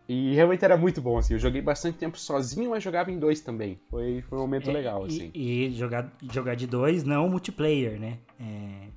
[0.09, 1.35] E realmente era muito bom, assim.
[1.35, 3.79] Eu joguei bastante tempo sozinho, mas jogava em dois também.
[3.91, 5.31] Foi, foi um momento é, legal, assim.
[5.35, 8.19] E, jogar, jogar de dois, não multiplayer, né?
[8.39, 8.89] É,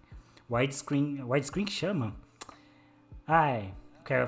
[0.49, 2.15] widescreen, widescreen que chama?
[3.25, 3.73] Ai,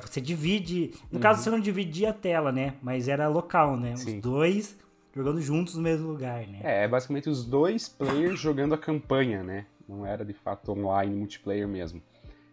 [0.01, 0.91] você divide...
[1.11, 1.21] No uhum.
[1.21, 2.73] caso, você não dividia a tela, né?
[2.81, 3.95] Mas era local, né?
[3.95, 4.15] Sim.
[4.15, 4.77] Os dois
[5.13, 6.59] jogando juntos no mesmo lugar, né?
[6.63, 9.65] É, basicamente os dois players jogando a campanha, né?
[9.87, 12.01] Não era, de fato, online, multiplayer mesmo.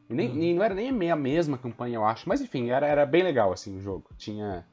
[0.09, 0.57] E nem, uhum.
[0.57, 2.29] não era nem a mesma campanha, eu acho.
[2.29, 4.11] Mas enfim, era, era bem legal, assim, o jogo.
[4.17, 4.65] Tinha.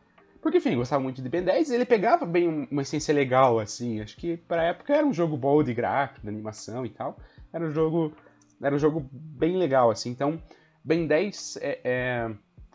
[0.41, 3.99] Porque, enfim, gostava muito de Ben 10 ele pegava bem uma essência legal, assim.
[3.99, 7.17] Acho que pra época era um jogo bom de gráfico, de animação e tal.
[7.51, 8.13] Era um jogo.
[8.61, 10.09] Era um jogo bem legal, assim.
[10.09, 10.41] Então,
[10.83, 12.31] Ben 10 é, é...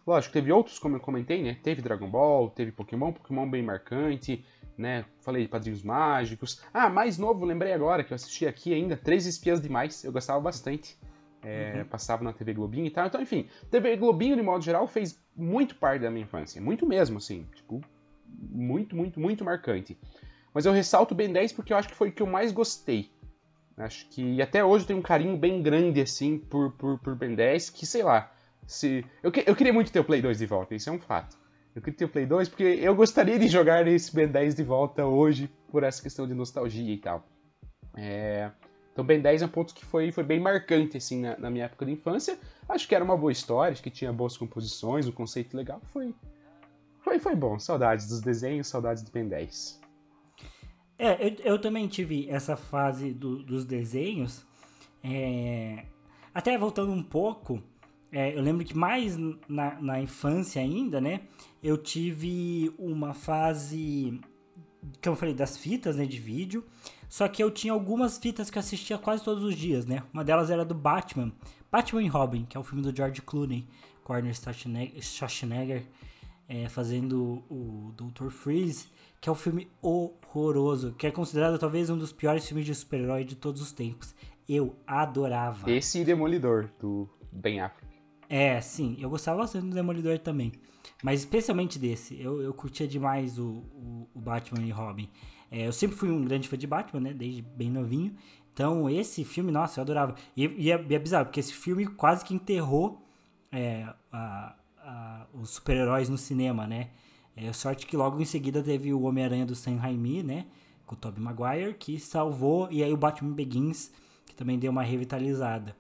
[0.07, 1.57] Lógico, teve outros, como eu comentei, né?
[1.63, 4.45] Teve Dragon Ball, teve Pokémon, Pokémon bem marcante,
[4.77, 5.05] né?
[5.21, 6.61] Falei de Padrinhos Mágicos.
[6.75, 10.41] Ah, mais novo, lembrei agora que eu assisti aqui ainda, Três Espias Demais, eu gostava
[10.41, 10.99] bastante.
[11.43, 11.85] É, uhum.
[11.87, 13.07] Passava na TV Globinho e tal.
[13.07, 16.61] Então, enfim, TV Globinho, de modo geral, fez muito parte da minha infância.
[16.61, 17.47] Muito mesmo, assim.
[17.55, 17.81] Tipo,
[18.27, 19.99] muito, muito, muito marcante.
[20.53, 22.53] Mas eu ressalto o Ben 10 porque eu acho que foi o que eu mais
[22.53, 23.11] gostei.
[23.77, 27.35] Acho que até hoje eu tenho um carinho bem grande, assim, por, por, por Ben
[27.35, 28.31] 10, que sei lá.
[28.67, 29.05] Se...
[29.23, 31.39] Eu, eu queria muito ter o Play 2 de volta, isso é um fato.
[31.75, 34.63] Eu queria ter o Play 2 porque eu gostaria de jogar esse Ben 10 de
[34.63, 37.27] volta hoje por essa questão de nostalgia e tal.
[37.97, 38.51] É...
[38.93, 41.65] Então Ben 10 é um ponto que foi, foi bem marcante assim na, na, minha
[41.65, 42.39] época de infância.
[42.69, 45.81] Acho que era uma boa história, acho que tinha boas composições, um conceito legal.
[45.93, 46.15] Foi,
[47.01, 47.59] foi, foi bom.
[47.59, 49.81] Saudades dos desenhos, saudades do Ben 10.
[50.99, 54.45] É, eu, eu também tive essa fase do, dos desenhos.
[55.03, 55.85] É,
[56.35, 57.63] até voltando um pouco,
[58.13, 59.17] é, eu lembro que mais
[59.49, 61.23] na, na infância ainda, né?
[61.63, 64.21] Eu tive uma fase,
[65.01, 66.65] que eu falei, das fitas né, de vídeo.
[67.11, 70.05] Só que eu tinha algumas fitas que eu assistia quase todos os dias, né?
[70.15, 71.31] Uma delas era do Batman.
[71.71, 73.67] Batman e Robin, que é o filme do George Clooney,
[74.03, 74.39] com Arnold
[75.03, 75.85] Schwarzenegger
[76.51, 78.29] é, fazendo o Dr.
[78.31, 78.87] Freeze,
[79.21, 83.25] que é um filme horroroso, que é considerado talvez um dos piores filmes de super-herói
[83.25, 84.15] de todos os tempos.
[84.49, 85.71] Eu adorava.
[85.71, 87.87] Esse e Demolidor, do Ben Affleck.
[88.29, 90.53] É, sim, eu gostava bastante do Demolidor também.
[91.03, 95.09] Mas especialmente desse, eu, eu curtia demais o, o, o Batman e Robin.
[95.51, 97.13] É, eu sempre fui um grande fã de Batman, né?
[97.13, 98.15] Desde bem novinho.
[98.53, 100.15] Então, esse filme, nossa, eu adorava.
[100.37, 103.05] E, e, é, e é bizarro, porque esse filme quase que enterrou
[103.51, 106.91] é, a, a, os super-heróis no cinema, né?
[107.37, 110.47] É, sorte que logo em seguida teve o Homem-Aranha do Sam Raimi, né?
[110.87, 112.69] Com o Tobey Maguire, que salvou.
[112.71, 113.93] E aí o Batman Begins,
[114.27, 115.77] que também deu uma revitalizada.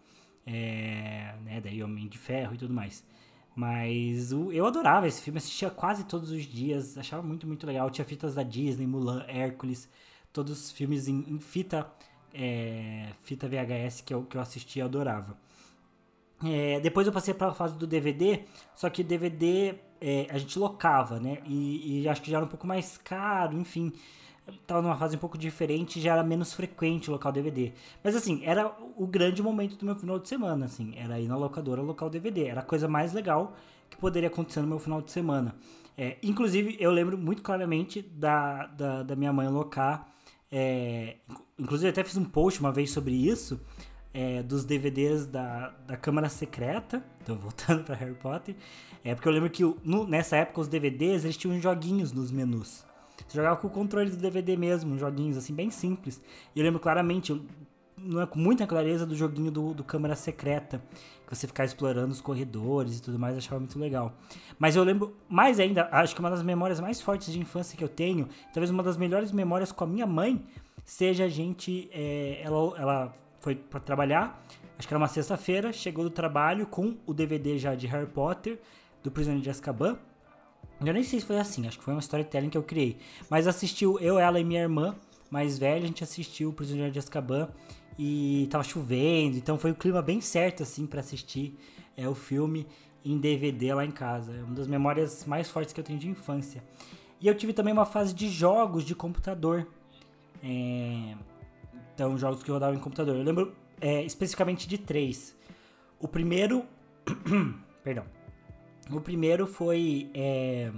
[0.46, 1.60] É, né?
[1.62, 3.04] Daí Homem de Ferro e tudo mais.
[3.60, 7.90] Mas o, eu adorava esse filme, assistia quase todos os dias, achava muito, muito legal.
[7.90, 9.86] Tinha fitas da Disney, Mulan, Hércules,
[10.32, 11.86] todos os filmes em, em fita,
[12.32, 15.36] é, fita VHS que eu, que eu assistia e adorava.
[16.42, 18.44] É, depois eu passei para a fase do DVD,
[18.74, 21.42] só que DVD é, a gente locava, né?
[21.44, 23.92] E, e, acho que já era um pouco mais caro, enfim.
[24.66, 27.72] Tava numa fase um pouco diferente, já era menos frequente o local DVD.
[28.02, 30.92] Mas assim, era o grande momento do meu final de semana, assim.
[30.96, 32.46] Era ir na locadora local DVD.
[32.46, 33.54] Era a coisa mais legal
[33.88, 35.54] que poderia acontecer no meu final de semana.
[35.96, 40.08] É, inclusive, eu lembro muito claramente da, da, da minha mãe locar.
[40.50, 41.16] É,
[41.58, 43.60] inclusive, até fiz um post uma vez sobre isso
[44.12, 47.04] é, dos DVDs da, da Câmara Secreta.
[47.22, 48.54] Então, voltando para Harry Potter.
[49.04, 52.84] É porque eu lembro que no, nessa época os DVDs eles tinham joguinhos nos menus.
[53.30, 56.20] Você jogava com o controle do DVD mesmo, joguinhos assim, bem simples.
[56.52, 57.40] E eu lembro claramente,
[57.96, 60.82] não é com muita clareza, do joguinho do, do Câmara Secreta.
[61.24, 64.12] Que você ficava explorando os corredores e tudo mais, achava muito legal.
[64.58, 67.84] Mas eu lembro mais ainda, acho que uma das memórias mais fortes de infância que
[67.84, 70.44] eu tenho, talvez uma das melhores memórias com a minha mãe,
[70.84, 71.88] seja a gente.
[71.92, 74.44] É, ela, ela foi para trabalhar,
[74.76, 78.58] acho que era uma sexta-feira, chegou do trabalho com o DVD já de Harry Potter,
[79.04, 79.96] do Prisioneiro de Azkaban.
[80.84, 82.96] Eu nem sei se foi assim, acho que foi uma storytelling que eu criei.
[83.28, 84.96] Mas assistiu eu, ela e minha irmã
[85.30, 87.48] mais velha, a gente assistiu o Prisioneiro de Azkaban
[87.98, 91.56] e tava chovendo, então foi o clima bem certo assim para assistir
[91.96, 92.66] é, o filme
[93.04, 94.32] em DVD lá em casa.
[94.34, 96.62] É uma das memórias mais fortes que eu tenho de infância.
[97.20, 99.66] E eu tive também uma fase de jogos de computador.
[100.42, 101.14] É,
[101.94, 103.14] então, jogos que eu rodava em computador.
[103.14, 105.36] Eu lembro é, especificamente de três.
[105.98, 106.64] O primeiro.
[107.84, 108.04] Perdão.
[108.92, 110.72] O primeiro foi é,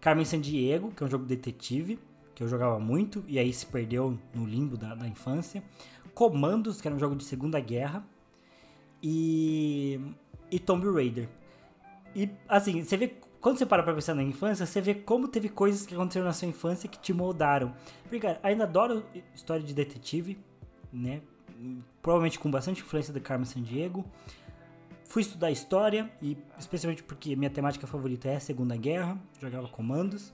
[0.00, 1.98] Carmen Sandiego, que é um jogo detetive,
[2.34, 5.62] que eu jogava muito e aí se perdeu no limbo da, da infância.
[6.14, 8.04] Comandos, que era um jogo de Segunda Guerra.
[9.02, 10.00] E.
[10.50, 11.28] E Tomb Raider.
[12.14, 15.48] E assim, você vê quando você para pra pensar na infância, você vê como teve
[15.48, 17.72] coisas que aconteceram na sua infância que te moldaram.
[18.02, 20.38] Porque, cara, ainda adoro história de detetive,
[20.92, 21.20] né?
[22.02, 24.04] Provavelmente com bastante influência da Carmen Sandiego.
[25.08, 30.32] Fui estudar história, e especialmente porque minha temática favorita é a Segunda Guerra, jogava comandos.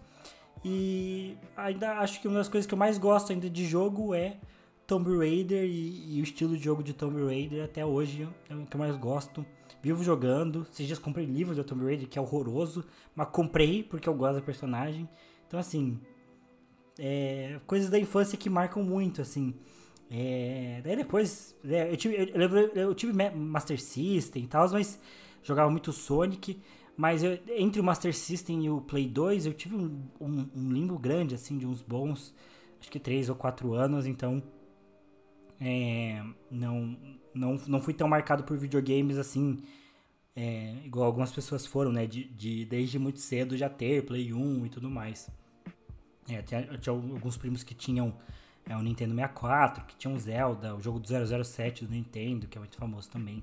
[0.64, 4.36] E ainda acho que uma das coisas que eu mais gosto ainda de jogo é
[4.86, 8.64] Tomb Raider e, e o estilo de jogo de Tomb Raider até hoje é o
[8.64, 9.44] que eu mais gosto
[9.82, 10.66] vivo jogando.
[10.72, 14.36] Esses dias comprei livros do Tomb Raider, que é horroroso, mas comprei porque eu gosto
[14.36, 15.08] da personagem.
[15.46, 16.00] Então, assim,
[16.98, 19.54] é, coisas da infância que marcam muito, assim.
[20.14, 25.00] É, daí depois, é, eu, tive, eu, eu, eu, tive Master System e tal, mas
[25.42, 26.60] jogava muito Sonic.
[26.94, 30.70] Mas eu, entre o Master System e o Play 2, eu tive um, um, um
[30.70, 32.34] limbo grande, assim, de uns bons,
[32.78, 34.42] acho que 3 ou 4 anos, então
[35.58, 36.94] é, não,
[37.32, 39.62] não, não fui tão marcado por videogames assim,
[40.36, 42.06] é, igual algumas pessoas foram, né?
[42.06, 45.30] De, de, desde muito cedo já ter Play 1 e tudo mais.
[46.28, 48.14] É, tinha, tinha alguns primos que tinham
[48.68, 52.60] é, o Nintendo 64, que tinham Zelda, o jogo do 007 do Nintendo, que é
[52.60, 53.42] muito famoso também.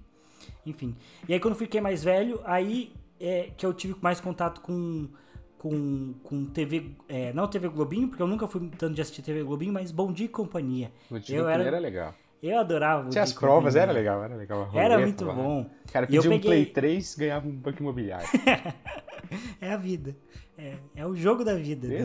[0.66, 0.96] Enfim.
[1.28, 5.10] E aí quando fiquei mais velho, aí é que eu tive mais contato com
[5.58, 9.44] com, com TV, é, não TV Globinho, porque eu nunca fui tanto de assistir TV
[9.44, 10.90] Globinho, mas Bom Dia e Companhia.
[11.12, 12.16] Bom Dia eu era, era legal.
[12.42, 13.10] Eu adorava.
[13.10, 14.64] Tinha as provas, era legal, era legal.
[14.64, 15.34] Roleta, era muito lá.
[15.34, 15.70] bom.
[15.92, 16.40] Cara, pedia um peguei...
[16.40, 18.26] Play 3, ganhava um banco imobiliário.
[19.60, 20.16] é a vida.
[20.58, 21.90] É, é o jogo da vida.
[21.90, 21.96] Né?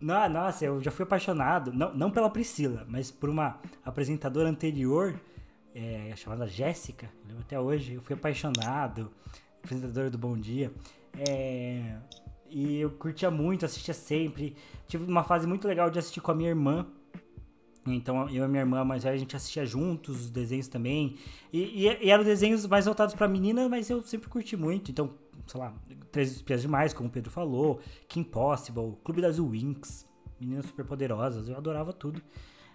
[0.00, 5.20] Não, nossa, eu já fui apaixonado, não, não pela Priscila, mas por uma apresentadora anterior,
[5.74, 9.10] é, chamada Jéssica, até hoje, eu fui apaixonado,
[9.62, 10.72] apresentadora do Bom Dia.
[11.28, 11.96] É,
[12.48, 14.56] e eu curtia muito, assistia sempre.
[14.88, 16.86] Tive uma fase muito legal de assistir com a minha irmã,
[17.86, 21.16] então eu e minha irmã mais velha, a gente assistia juntos os desenhos também.
[21.52, 24.90] E, e, e eram desenhos mais voltados para menina, mas eu sempre curti muito.
[24.90, 25.14] Então,
[25.50, 25.74] sei lá,
[26.12, 30.08] Três Espias Demais, como o Pedro falou, Kim Possible, Clube das Winx,
[30.40, 32.22] Meninas Superpoderosas, eu adorava tudo.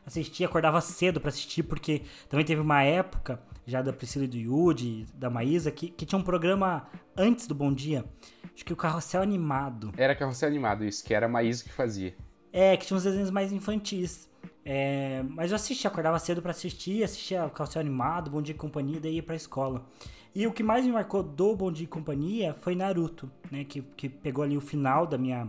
[0.06, 4.38] Assistia, acordava cedo para assistir, porque também teve uma época, já da Priscila e do
[4.38, 8.06] Yudi, da Maísa, que, que tinha um programa antes do Bom Dia.
[8.54, 9.92] Acho que o Carrossel Animado.
[9.98, 12.16] Era Carrossel Animado, isso, que era a Maísa que fazia.
[12.54, 14.30] É, que tinha uns desenhos mais infantis.
[14.68, 19.00] É, mas eu assistia, acordava cedo para assistir, assistia Calcio Animado, Bom Dia e Companhia,
[19.00, 19.86] daí ia pra escola.
[20.34, 23.64] E o que mais me marcou do Bom Dia e Companhia foi Naruto, né?
[23.64, 25.48] Que, que pegou ali o final da minha,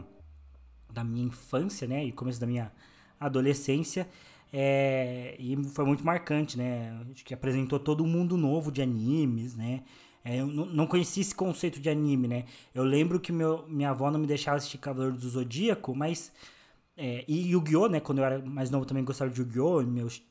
[0.93, 2.05] da minha infância, né?
[2.05, 2.71] E começo da minha
[3.19, 4.07] adolescência.
[4.53, 7.01] É, e foi muito marcante, né?
[7.11, 9.83] Acho que apresentou todo um mundo novo de animes, né?
[10.23, 12.45] É, eu não conhecia esse conceito de anime, né?
[12.75, 16.33] Eu lembro que meu, minha avó não me deixava assistir Cavaleiro do Zodíaco, mas
[16.97, 18.01] é, e Yu-Gi-Oh, né?
[18.01, 19.83] Quando eu era mais novo também gostava de Yu-Gi-Oh!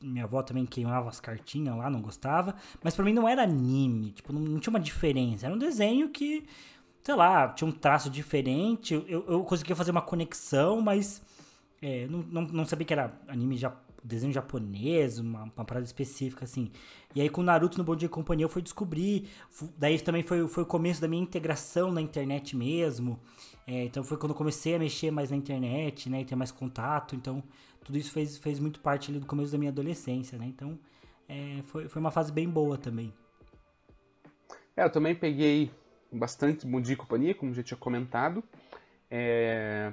[0.02, 2.56] Minha avó também queimava as cartinhas lá, não gostava.
[2.82, 5.46] Mas para mim não era anime, tipo, não, não, tinha uma diferença.
[5.46, 6.44] Era um desenho que,
[7.04, 8.94] sei lá, tinha um traço diferente.
[8.94, 11.22] Eu, eu conseguia fazer uma conexão, mas
[11.80, 13.56] é, não, não, não, sabia que era anime
[14.02, 16.70] desenho japonês, uma, uma parada específica, assim.
[17.14, 19.28] E aí com Naruto no Bom Dia e Companhia eu fui descobrir.
[19.78, 23.20] Daí também foi, foi o começo da minha integração na internet mesmo.
[23.66, 26.20] É, então foi quando eu comecei a mexer mais na internet, né?
[26.20, 27.16] E ter mais contato.
[27.16, 27.42] Então
[27.84, 30.46] tudo isso fez, fez muito parte ali do começo da minha adolescência, né?
[30.46, 30.78] Então
[31.28, 33.12] é, foi, foi uma fase bem boa também.
[34.76, 35.70] É, eu também peguei
[36.12, 38.42] bastante Mundi e Companhia, como já tinha comentado.
[39.10, 39.92] É...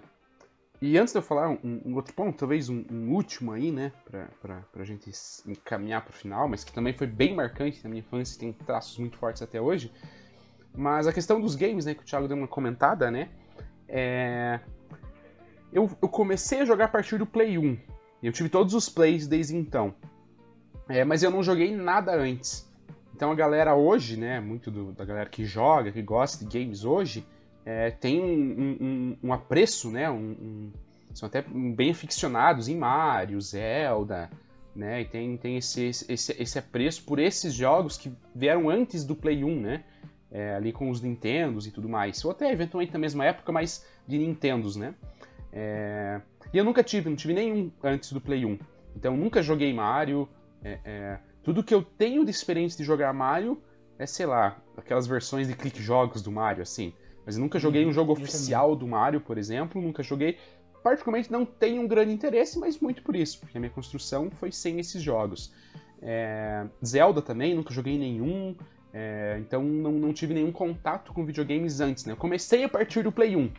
[0.81, 3.93] E antes de eu falar um, um outro ponto, talvez um, um, último aí, né,
[4.03, 5.09] pra, pra, pra gente
[5.47, 8.97] encaminhar pro final, mas que também foi bem marcante na minha infância e tem traços
[8.97, 9.89] muito fortes até hoje.
[10.75, 13.29] Mas a questão dos games, né, que o Thiago deu uma comentada, né,
[13.95, 14.59] é...
[15.71, 17.77] Eu, eu, comecei a jogar a partir do Play 1.
[18.23, 19.93] Eu tive todos os plays desde então.
[20.89, 22.67] É, mas eu não joguei nada antes.
[23.15, 26.83] Então a galera hoje, né, muito do, da galera que joga, que gosta de games
[26.83, 27.25] hoje,
[27.65, 30.71] é, tem um, um, um, apreço, né, um,
[31.13, 34.29] são até bem aficionados em Mario, Zelda,
[34.75, 39.15] né, e tem, tem esse, esse, esse apreço por esses jogos que vieram antes do
[39.15, 39.83] Play 1, né,
[40.33, 42.25] é, ali com os Nintendos e tudo mais.
[42.25, 44.95] Ou até eventualmente na mesma época, mas de Nintendos, né?
[45.51, 46.19] É...
[46.51, 48.57] E eu nunca tive, não tive nenhum antes do Play 1.
[48.95, 50.27] Então nunca joguei Mario.
[50.63, 51.19] É, é...
[51.43, 53.61] Tudo que eu tenho de experiência de jogar Mario
[53.97, 56.93] é, sei lá, aquelas versões de click jogos do Mario, assim.
[57.25, 59.81] Mas eu nunca joguei um jogo oficial do Mario, por exemplo.
[59.81, 60.37] Nunca joguei.
[60.83, 64.51] Particularmente não tenho um grande interesse, mas muito por isso, porque a minha construção foi
[64.51, 65.53] sem esses jogos.
[66.01, 66.65] É...
[66.85, 68.55] Zelda também, nunca joguei nenhum.
[68.93, 72.13] É, então não, não, tive nenhum contato com videogames antes, né?
[72.13, 73.49] Eu comecei a partir do Play 1.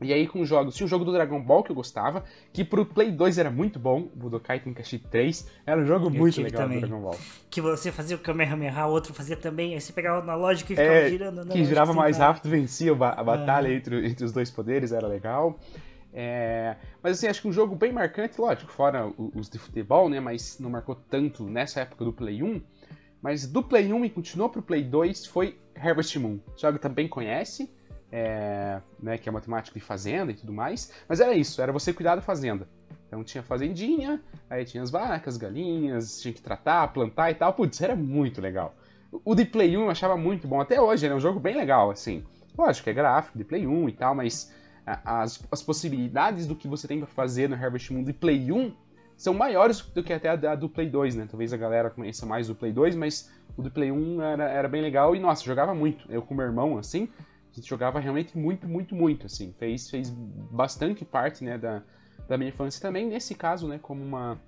[0.00, 2.84] E aí com jogos, tinha o jogo do Dragon Ball que eu gostava, que pro
[2.84, 6.62] Play 2 era muito bom, o Budokai Tenkaichi 3, era um jogo eu muito legal
[6.62, 6.80] também.
[6.80, 7.18] do Dragon Ball.
[7.48, 10.76] Que você fazia o Kamehameha, o outro fazia também, aí você pegava na lógica e
[10.76, 11.46] ficava é, girando.
[11.48, 13.72] que girava mais rápido, vencia a batalha ah.
[13.72, 15.58] entre, entre os dois poderes, era legal.
[16.12, 20.18] É, mas assim, acho que um jogo bem marcante, lógico, fora os de futebol, né,
[20.18, 22.60] mas não marcou tanto nessa época do Play 1,
[23.22, 26.38] mas do Play 1 e continuou pro Play 2 foi Harvest Moon.
[26.48, 27.70] O Thiago também conhece,
[28.10, 30.92] é, né, que é matemática de fazenda e tudo mais.
[31.08, 32.68] Mas era isso, era você cuidar da fazenda.
[33.06, 37.52] Então tinha fazendinha, aí tinha as vacas, galinhas, tinha que tratar, plantar e tal.
[37.52, 38.74] Putz, era muito legal.
[39.24, 40.60] O de Play 1 eu achava muito bom.
[40.60, 42.24] Até hoje, ele é um jogo bem legal, assim.
[42.56, 44.52] Lógico que é gráfico de Play 1 e tal, mas
[44.86, 48.72] as, as possibilidades do que você tem para fazer no Harvest Moon de Play 1
[49.16, 51.26] são maiores do que até a, do Play 2, né?
[51.28, 54.68] Talvez a galera conheça mais do Play 2, mas o do Play 1 era, era
[54.68, 56.10] bem legal e, nossa, jogava muito.
[56.10, 57.08] Eu com meu irmão, assim,
[57.50, 59.54] a gente jogava realmente muito, muito, muito, assim.
[59.58, 61.82] Fez, fez bastante parte, né, da,
[62.28, 64.38] da minha infância também, nesse caso, né, como uma,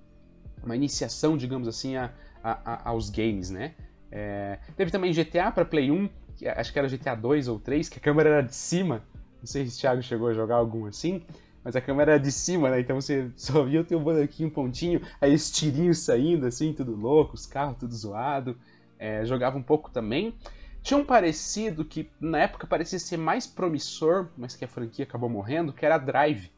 [0.63, 2.11] uma iniciação, digamos assim, a,
[2.43, 3.73] a, aos games, né?
[4.11, 7.89] É, teve também GTA para Play 1, que acho que era GTA 2 ou 3,
[7.89, 9.03] que a câmera era de cima.
[9.39, 11.23] Não sei se o Thiago chegou a jogar algum assim
[11.63, 12.79] mas a câmera era de cima, né?
[12.79, 17.35] Então você só via o teu bonequinho pontinho, aí os tirinhos saindo, assim, tudo louco,
[17.35, 18.57] os carros tudo zoado.
[18.97, 20.33] É, jogava um pouco também.
[20.81, 25.29] Tinha um parecido que na época parecia ser mais promissor, mas que a franquia acabou
[25.29, 26.51] morrendo, que era Drive.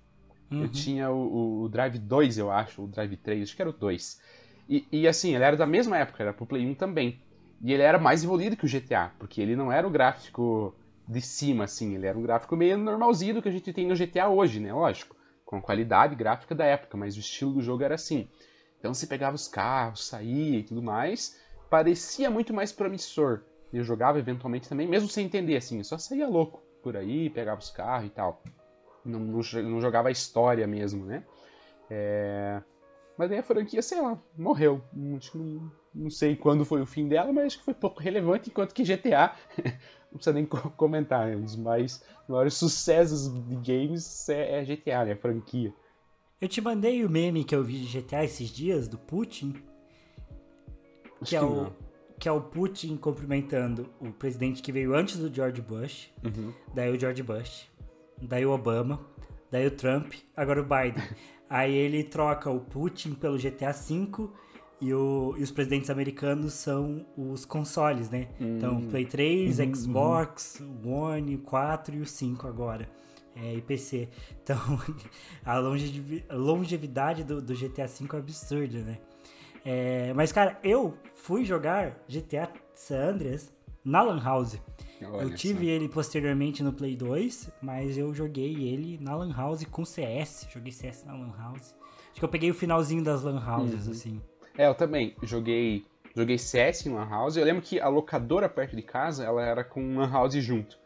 [0.50, 0.64] Uhum.
[0.64, 3.74] Eu tinha o, o, Drive 2, eu acho, o Drive 3, acho que era o
[3.74, 4.22] 2.
[4.70, 7.20] E, e assim, ele era da mesma época, era pro Play 1 também.
[7.64, 10.76] E ele era mais evoluído que o GTA, porque ele não era o gráfico
[11.12, 11.96] de cima, assim.
[11.96, 14.74] Ele era um gráfico meio normalzinho do que a gente tem no GTA hoje, né?
[14.74, 18.30] Lógico, com a qualidade gráfica da época, mas o estilo do jogo era assim.
[18.80, 21.40] Então você pegava os carros, saía e tudo mais,
[21.70, 23.42] parecia muito mais promissor.
[23.72, 27.60] Eu jogava eventualmente também, mesmo sem entender, assim, eu só saía louco por aí, pegava
[27.60, 28.42] os carros e tal.
[29.06, 31.24] Não, não, não jogava a história mesmo, né?
[31.90, 32.62] É...
[33.18, 34.82] Mas aí a franquia, sei lá, morreu.
[34.94, 35.20] Não,
[35.94, 38.84] não sei quando foi o fim dela, mas acho que foi pouco relevante, enquanto que
[38.84, 39.36] GTA
[40.12, 40.46] não precisa nem
[40.76, 41.36] comentar, né?
[41.36, 45.14] Um dos mais maiores sucessos de games é, é GTA, né?
[45.14, 45.74] A franquia.
[46.40, 49.56] Eu te mandei o meme que eu vi de GTA esses dias, do Putin.
[51.24, 51.72] Que é, o,
[52.20, 56.10] que é o Putin cumprimentando o presidente que veio antes do George Bush.
[56.24, 56.52] Uhum.
[56.74, 57.70] Daí o George Bush.
[58.20, 59.06] Daí o Obama.
[59.52, 60.14] Daí o Trump.
[60.36, 61.04] Agora o Biden.
[61.48, 64.30] Aí ele troca o Putin pelo GTA V
[64.82, 68.28] e, o, e os presidentes americanos são os consoles, né?
[68.42, 68.58] Hum.
[68.58, 71.04] Então, Play 3, uhum, Xbox, uhum.
[71.04, 72.90] One, 4 e o 5 agora.
[73.36, 74.10] É, e PC.
[74.44, 74.58] Então,
[75.46, 78.98] a longevidade do, do GTA V é absurda, né?
[79.64, 83.54] É, mas, cara, eu fui jogar GTA San Andreas
[83.86, 84.60] na Lan House.
[85.04, 85.72] Olha eu tive só.
[85.72, 90.48] ele posteriormente no Play 2, mas eu joguei ele na Lan House com CS.
[90.52, 91.76] Joguei CS na Lan House.
[92.12, 93.92] Acho que eu peguei o finalzinho das Lan Houses, uhum.
[93.92, 94.22] assim.
[94.58, 95.86] É, eu também joguei,
[96.16, 97.38] joguei CS em Lan House.
[97.38, 100.82] Eu lembro que a locadora perto de casa, ela era com Lan House junto.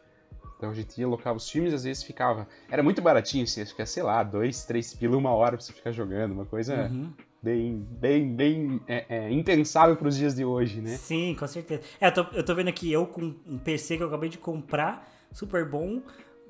[0.58, 2.48] Então a gente ia locar os filmes, às vezes ficava.
[2.70, 5.66] Era muito baratinho, assim, acho que é, sei lá, dois, três pila uma hora pra
[5.66, 7.12] você ficar jogando, uma coisa uhum.
[7.42, 10.96] bem, bem, bem é, é, impensável pros dias de hoje, né?
[10.96, 11.82] Sim, com certeza.
[12.00, 14.38] É, eu tô, eu tô vendo aqui, eu com um PC que eu acabei de
[14.38, 16.02] comprar, super bom,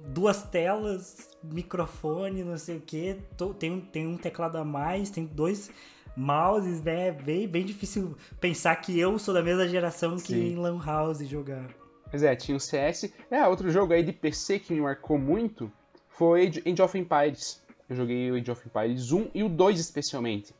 [0.07, 3.17] duas telas, microfone, não sei o que,
[3.57, 5.71] tem, tem um teclado a mais, tem dois
[6.15, 7.11] mouses, né?
[7.11, 10.53] Bem, bem difícil pensar que eu sou da mesma geração que Sim.
[10.53, 11.67] em Lan House jogar.
[12.09, 13.11] Pois é, tinha o CS.
[13.29, 15.71] É, outro jogo aí de PC que me marcou muito
[16.09, 17.61] foi Age of Empires.
[17.89, 20.53] Eu joguei o Age of Empires 1 e o 2 especialmente.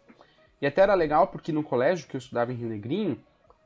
[0.62, 3.20] E até era legal porque no colégio que eu estudava em Rio Negrinho,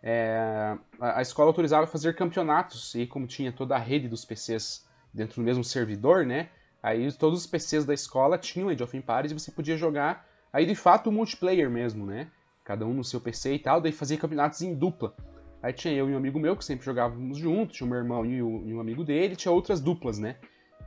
[0.04, 2.96] é, a, escola autorizava fazer campeonatos.
[2.96, 6.50] E como tinha toda a rede dos PCs dentro do mesmo servidor, né?
[6.82, 10.66] Aí todos os PCs da escola tinham Age of Empires e você podia jogar aí
[10.66, 12.28] de fato o multiplayer mesmo, né?
[12.64, 15.16] Cada um no seu PC e tal, daí fazia campeonatos em dupla.
[15.62, 18.26] Aí tinha eu e um amigo meu que sempre jogávamos juntos, tinha o meu irmão
[18.26, 20.38] e, o, e um amigo dele, tinha outras duplas, né?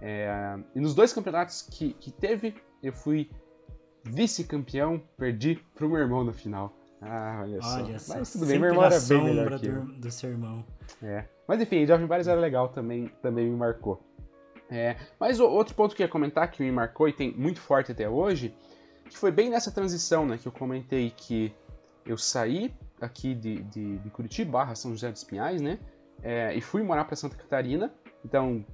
[0.00, 3.30] É, e nos dois campeonatos que, que teve, eu fui
[4.04, 6.74] vice-campeão, perdi pro meu irmão na final.
[7.00, 8.18] Ah, olha, olha só.
[8.18, 9.84] Mas tudo bem, meu irmão era bem melhor que eu.
[9.84, 10.64] do seu irmão.
[11.02, 11.24] É.
[11.46, 14.02] Mas enfim, Jovem Bares era legal, também, também me marcou.
[14.70, 17.92] É, mas outro ponto que eu ia comentar que me marcou e tem muito forte
[17.92, 18.54] até hoje,
[19.12, 21.54] que foi bem nessa transição, né, que eu comentei que
[22.04, 25.78] eu saí aqui de, de, de Curitiba, São José dos Pinhais, né?
[26.22, 27.92] É, e fui morar para Santa Catarina.
[28.24, 28.64] Então,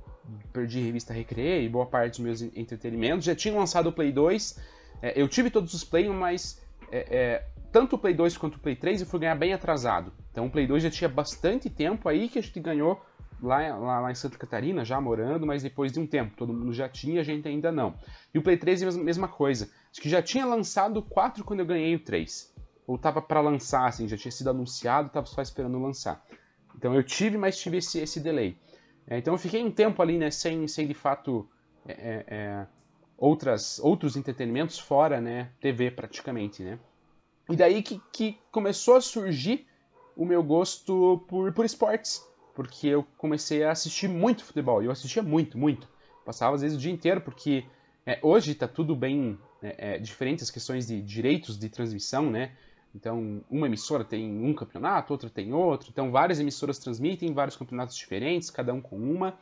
[0.52, 3.24] perdi revista Recreio, boa parte dos meus entretenimentos.
[3.24, 4.58] Já tinha lançado o Play 2.
[5.00, 6.60] É, eu tive todos os Play, mas
[6.90, 10.12] é, tanto o Play 2 quanto o Play 3 eu fui ganhar bem atrasado.
[10.30, 13.00] Então o Play 2 já tinha bastante tempo aí que a gente ganhou
[13.42, 16.36] lá, lá, lá, em Santa Catarina, já morando, mas depois de um tempo.
[16.36, 17.94] Todo mundo já tinha, a gente ainda não.
[18.34, 19.70] E o Play 3 é a mesma coisa.
[19.98, 22.54] Acho que já tinha lançado o 4 quando eu ganhei o 3
[22.86, 26.24] ou tava para lançar, assim, já tinha sido anunciado, tava só esperando lançar.
[26.76, 28.56] Então eu tive, mas tive esse, esse delay.
[29.08, 31.50] É, então eu fiquei um tempo ali, né, sem, sem de fato
[31.84, 32.66] é, é, é,
[33.16, 36.78] outras, outros entretenimentos fora, né, TV praticamente, né.
[37.50, 39.66] E daí que, que começou a surgir
[40.16, 42.24] o meu gosto por, por esportes,
[42.54, 45.88] porque eu comecei a assistir muito futebol, eu assistia muito, muito.
[46.24, 47.64] Passava às vezes o dia inteiro, porque
[48.06, 52.52] é, hoje está tudo bem é, é, diferente as questões de direitos de transmissão, né?
[52.94, 55.90] Então, uma emissora tem um campeonato, outra tem outro.
[55.90, 59.38] Então, várias emissoras transmitem vários campeonatos diferentes, cada um com uma.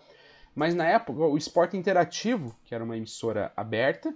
[0.54, 4.14] Mas na época, o Esporte Interativo, que era uma emissora aberta,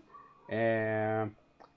[0.48, 1.28] é...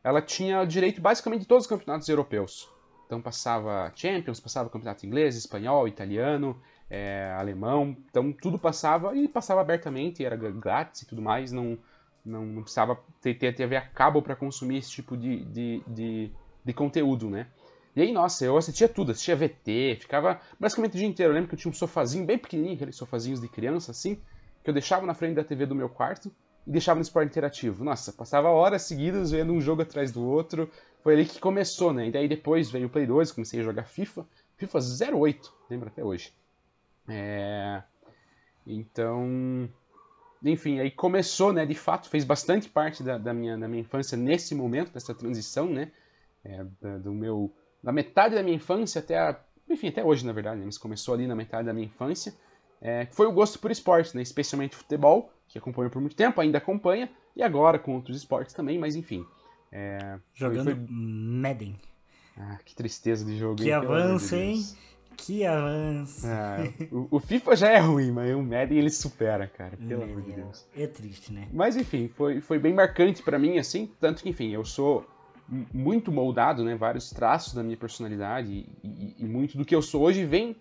[0.01, 2.69] ela tinha direito basicamente de todos os campeonatos europeus.
[3.05, 6.59] Então passava Champions, passava campeonato inglês, espanhol, italiano,
[6.89, 7.29] é...
[7.37, 7.95] alemão.
[8.09, 11.51] Então tudo passava e passava abertamente, era grátis e tudo mais.
[11.51, 11.77] Não,
[12.25, 16.31] não, não precisava ter, ter TV a cabo para consumir esse tipo de, de, de
[16.63, 17.47] de conteúdo, né?
[17.95, 21.31] E aí, nossa, eu assistia tudo, assistia VT, ficava basicamente o dia inteiro.
[21.31, 24.19] Eu lembro que eu tinha um sofazinho bem pequenininho, aqueles sofazinhos de criança, assim,
[24.63, 26.31] que eu deixava na frente da TV do meu quarto
[26.65, 27.83] e deixava no esporte interativo.
[27.83, 30.69] Nossa, passava horas seguidas vendo um jogo atrás do outro.
[31.03, 32.07] Foi ali que começou, né?
[32.07, 34.25] E daí depois veio o Play 2, comecei a jogar FIFA.
[34.57, 34.79] FIFA
[35.15, 36.33] 08, lembro até hoje.
[37.07, 37.83] É...
[38.65, 39.69] Então,
[40.43, 41.65] enfim, aí começou, né?
[41.65, 45.67] De fato, fez bastante parte da, da, minha, da minha infância nesse momento, dessa transição,
[45.67, 45.91] né?
[46.43, 46.63] é,
[46.99, 49.39] do meu da metade da minha infância até a,
[49.69, 50.65] enfim até hoje na verdade né?
[50.65, 52.33] mas começou ali na metade da minha infância
[52.81, 56.57] é, foi o gosto por esportes né especialmente futebol que acompanho por muito tempo ainda
[56.57, 59.25] acompanha e agora com outros esportes também mas enfim
[59.71, 60.85] é, jogando foi, foi...
[60.89, 61.79] Madden
[62.37, 64.61] ah que tristeza de jogo que hein, avanço hein
[65.15, 66.27] que avanço.
[66.27, 66.57] Ah,
[66.91, 69.77] o, o, FIFA já é ruim, mas o Madden ele supera, cara.
[69.77, 70.65] Pelo amor de Deus.
[70.75, 71.47] É triste, né?
[71.51, 73.89] Mas enfim, foi, foi bem marcante para mim, assim.
[73.99, 75.05] Tanto que, enfim, eu sou
[75.73, 79.81] muito moldado, né, vários traços da minha personalidade e, e, e muito do que eu
[79.81, 80.55] sou hoje vem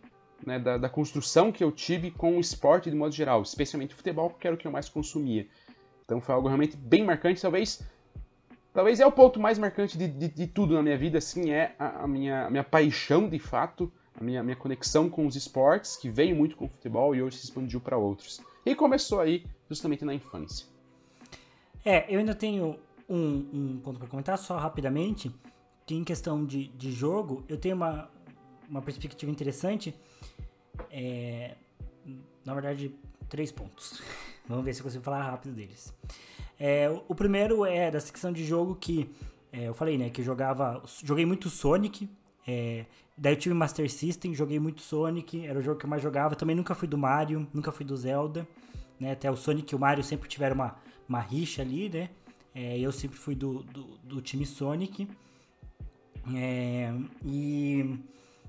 [0.45, 3.97] né, da, da, construção que eu tive com o esporte de modo geral, especialmente o
[3.97, 5.47] futebol, porque era o que eu mais consumia.
[6.05, 7.81] Então foi algo realmente bem marcante, talvez
[8.73, 11.75] talvez é o ponto mais marcante de, de, de tudo na minha vida, assim, é
[11.79, 15.97] a, a, minha, a minha paixão de fato, a minha, minha conexão com os esportes,
[15.97, 18.41] que veio muito com o futebol e hoje se expandiu para outros.
[18.65, 20.67] E começou aí justamente na infância.
[21.85, 25.35] É, eu ainda tenho um, um ponto para comentar, só rapidamente,
[25.87, 28.09] que em questão de, de jogo, eu tenho uma,
[28.69, 29.95] uma perspectiva interessante.
[30.91, 31.57] É,
[32.45, 32.95] na verdade,
[33.29, 34.01] três pontos.
[34.47, 35.93] Vamos ver se eu consigo falar rápido deles.
[36.59, 39.11] É, o primeiro é da secção de jogo que
[39.53, 42.09] é, eu falei, né, que eu jogava, joguei muito Sonic,
[42.47, 42.87] é,
[43.17, 46.35] daí eu tive Master System, joguei muito Sonic, era o jogo que eu mais jogava.
[46.35, 48.47] Também nunca fui do Mario, nunca fui do Zelda,
[48.99, 50.77] né, até o Sonic e o Mario sempre tiveram uma,
[51.09, 52.11] uma rixa ali, né,
[52.55, 55.09] é, eu sempre fui do, do, do time Sonic.
[56.35, 56.93] É,
[57.25, 57.99] e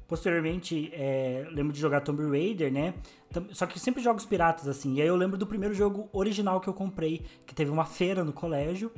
[0.07, 2.93] posteriormente é, lembro de jogar Tomb Raider, né?
[3.51, 4.95] Só que sempre jogos piratas assim.
[4.95, 8.23] E aí eu lembro do primeiro jogo original que eu comprei, que teve uma feira
[8.23, 8.91] no colégio.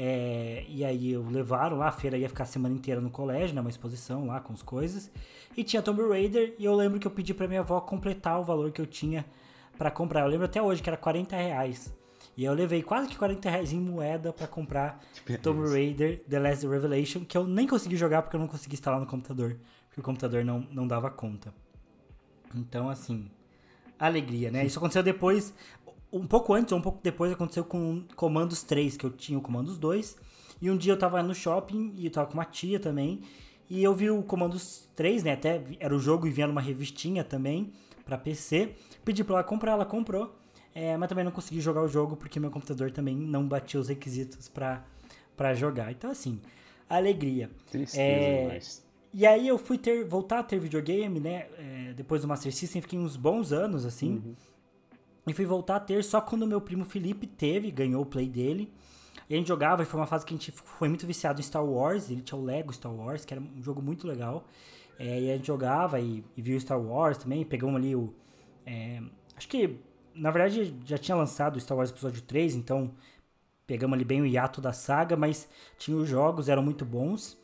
[0.00, 3.52] É, e aí eu levaram lá, a feira ia ficar a semana inteira no colégio,
[3.52, 3.60] né?
[3.60, 5.10] Uma exposição lá com as coisas.
[5.56, 8.44] E tinha Tomb Raider, e eu lembro que eu pedi pra minha avó completar o
[8.44, 9.26] valor que eu tinha
[9.76, 10.20] para comprar.
[10.20, 11.92] Eu lembro até hoje que era 40 reais.
[12.36, 15.00] E eu levei quase que 40 reais em moeda para comprar
[15.42, 19.00] Tomb Raider The Last Revelation, que eu nem consegui jogar porque eu não consegui instalar
[19.00, 19.58] no computador.
[19.88, 21.52] Porque o computador não, não dava conta.
[22.54, 23.28] Então, assim,
[23.98, 24.64] alegria, né?
[24.64, 25.52] Isso aconteceu depois,
[26.12, 29.42] um pouco antes ou um pouco depois, aconteceu com Comandos 3, que eu tinha o
[29.42, 30.16] Comandos 2.
[30.60, 33.20] E um dia eu tava no shopping e eu tava com uma tia também.
[33.70, 35.32] E eu vi o Comandos 3, né?
[35.32, 37.72] Até era o jogo e vinha numa revistinha também
[38.04, 38.74] para PC.
[39.04, 40.34] Pedi pra ela comprar, ela comprou.
[40.74, 43.88] É, mas também não consegui jogar o jogo porque meu computador também não batia os
[43.88, 45.90] requisitos para jogar.
[45.92, 46.40] Então, assim,
[46.88, 47.50] alegria.
[47.70, 48.86] Tristeza, é, mas...
[49.12, 51.46] E aí eu fui ter, voltar a ter videogame, né?
[51.58, 54.22] É, depois do Master System, fiquei uns bons anos, assim.
[54.24, 54.34] Uhum.
[55.30, 58.72] E fui voltar a ter só quando meu primo Felipe teve, ganhou o play dele.
[59.28, 61.42] E a gente jogava, e foi uma fase que a gente foi muito viciado em
[61.42, 62.10] Star Wars.
[62.10, 64.46] Ele tinha o Lego Star Wars, que era um jogo muito legal.
[64.98, 67.44] É, e a gente jogava e, e viu Star Wars também.
[67.44, 68.14] Pegamos ali o.
[68.64, 69.02] É,
[69.36, 69.78] acho que
[70.18, 72.90] na verdade, já tinha lançado Star Wars Episódio 3, então
[73.66, 75.48] pegamos ali bem o hiato da saga, mas
[75.78, 77.38] tinha os jogos, eram muito bons.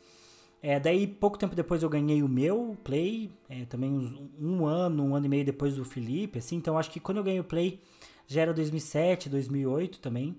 [0.67, 5.05] É, daí, pouco tempo depois, eu ganhei o meu Play, é, também uns, um ano,
[5.05, 7.43] um ano e meio depois do Felipe, assim, então acho que quando eu ganhei o
[7.43, 7.79] Play
[8.25, 10.35] já era 2007, 2008 também.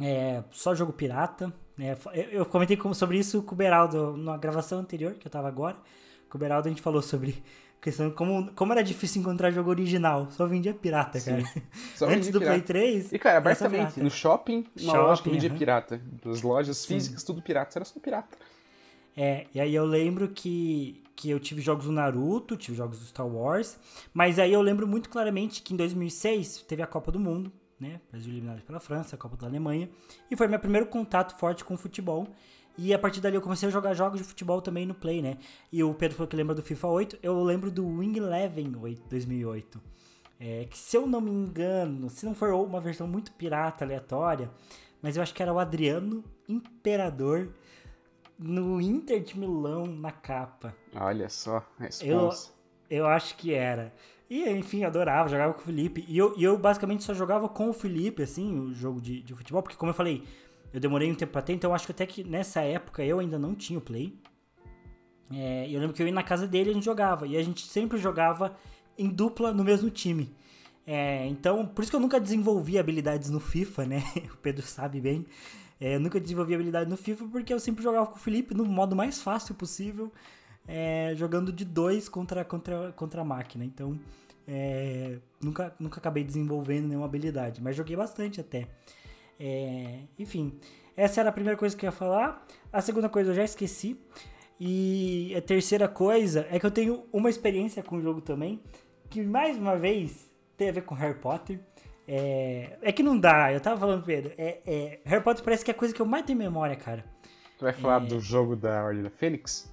[0.00, 1.54] É, só jogo pirata.
[1.78, 1.96] É,
[2.32, 5.76] eu comentei sobre isso com o Beraldo na gravação anterior, que eu tava agora.
[6.28, 7.40] Com o Beraldo a gente falou sobre
[7.80, 10.26] questão como, como era difícil encontrar jogo original.
[10.32, 11.44] Só vendia pirata, cara.
[11.94, 12.64] Só Antes do pirata.
[12.64, 13.12] Play 3.
[13.12, 15.56] E, cara, abertamente, no shopping, na shopping, loja que vendia uhum.
[15.56, 16.02] pirata.
[16.24, 16.94] Das lojas Sim.
[16.94, 17.78] físicas, tudo pirata.
[17.78, 18.36] Era só pirata.
[19.16, 23.04] É, e aí eu lembro que, que eu tive jogos do Naruto, tive jogos do
[23.04, 23.78] Star Wars.
[24.12, 27.52] Mas aí eu lembro muito claramente que em 2006 teve a Copa do Mundo.
[27.78, 28.00] Né?
[28.10, 29.88] Brasil eliminado pela França, a Copa da Alemanha.
[30.30, 32.28] E foi meu primeiro contato forte com o futebol.
[32.76, 35.38] E a partir dali eu comecei a jogar jogos de futebol também no Play, né?
[35.70, 37.18] E o Pedro falou que lembra do FIFA 8.
[37.22, 38.72] Eu lembro do Wing Eleven
[39.08, 39.80] 2008.
[40.40, 44.50] É, que se eu não me engano, se não for uma versão muito pirata, aleatória,
[45.00, 47.48] mas eu acho que era o Adriano Imperador
[48.38, 50.74] no Inter de Milão na capa.
[50.94, 51.64] Olha só,
[52.02, 52.30] eu,
[52.90, 53.92] eu acho que era.
[54.28, 56.04] E enfim, adorava, jogava com o Felipe.
[56.08, 59.34] E eu, e eu basicamente só jogava com o Felipe, assim, o jogo de, de
[59.34, 60.24] futebol, porque como eu falei,
[60.72, 63.38] eu demorei um tempo pra ter, então acho que até que nessa época eu ainda
[63.38, 64.18] não tinha o Play.
[65.32, 67.26] É, eu lembro que eu ia na casa dele e a gente jogava.
[67.26, 68.56] E a gente sempre jogava
[68.98, 70.34] em dupla no mesmo time.
[70.86, 74.02] É, então, por isso que eu nunca desenvolvi habilidades no FIFA, né?
[74.32, 75.26] O Pedro sabe bem.
[75.80, 78.64] É, eu nunca desenvolvi habilidade no FIFA porque eu sempre jogava com o Felipe no
[78.64, 80.12] modo mais fácil possível,
[80.66, 83.64] é, jogando de dois contra, contra, contra a máquina.
[83.64, 83.98] Então,
[84.46, 88.68] é, nunca, nunca acabei desenvolvendo nenhuma habilidade, mas joguei bastante até.
[89.38, 90.58] É, enfim,
[90.96, 92.46] essa era a primeira coisa que eu ia falar.
[92.72, 93.98] A segunda coisa eu já esqueci.
[94.58, 98.62] E a terceira coisa é que eu tenho uma experiência com o jogo também,
[99.10, 101.58] que mais uma vez tem a ver com Harry Potter.
[102.06, 104.32] É, é que não dá, eu tava falando, Pedro.
[104.36, 107.04] É, é, Harry Potter parece que é a coisa que eu mais tenho memória, cara.
[107.58, 108.06] Tu vai falar é.
[108.06, 109.72] do jogo da Ordem da Fênix?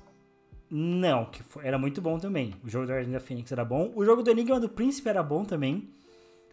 [0.70, 2.56] Não, que foi, era muito bom também.
[2.64, 3.92] O jogo da Ordem da Fênix era bom.
[3.94, 5.90] O jogo do Enigma do Príncipe era bom também.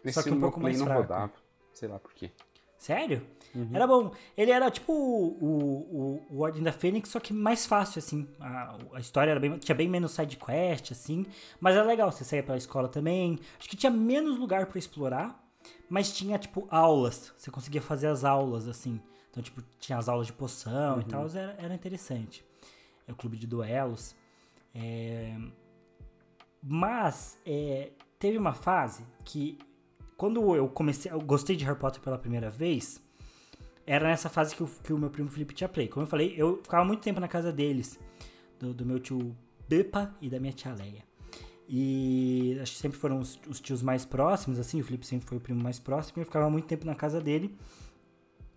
[0.03, 1.01] Esse só que um pouco mais não fraco.
[1.01, 1.33] Rodava.
[1.73, 2.31] Sei lá por quê.
[2.77, 3.21] Sério?
[3.55, 3.69] Uhum.
[3.73, 4.11] Era bom.
[4.37, 8.27] Ele era tipo o, o, o Ordem da Fênix, só que mais fácil, assim.
[8.39, 11.25] A, a história era bem, tinha bem menos side quest, assim.
[11.59, 13.39] Mas era legal, você saía pela escola também.
[13.57, 15.48] Acho que tinha menos lugar para explorar,
[15.89, 17.33] mas tinha, tipo, aulas.
[17.37, 19.01] Você conseguia fazer as aulas, assim.
[19.31, 21.01] Então, tipo, tinha as aulas de poção uhum.
[21.01, 22.43] e tal, era, era interessante.
[23.07, 24.15] É o clube de duelos.
[24.73, 25.37] É...
[26.61, 29.57] Mas é, teve uma fase que
[30.17, 33.01] quando eu comecei, eu gostei de Harry Potter pela primeira vez,
[33.87, 35.87] era nessa fase que o, que o meu primo Felipe tinha play.
[35.87, 37.97] Como eu falei, eu ficava muito tempo na casa deles,
[38.59, 39.33] do, do meu tio
[39.67, 41.08] Bepa e da minha tia Leia.
[41.71, 45.37] E acho que sempre foram os, os, tios mais próximos, assim, o Felipe sempre foi
[45.37, 47.55] o primo mais próximo, e eu ficava muito tempo na casa dele.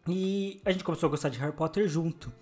[0.08, 2.32] E a gente começou a gostar de Harry Potter junto.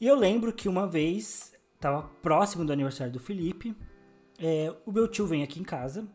[0.00, 3.74] E eu lembro que uma vez, tava próximo do aniversário do Felipe,
[4.38, 6.06] é, o meu tio vem aqui em casa.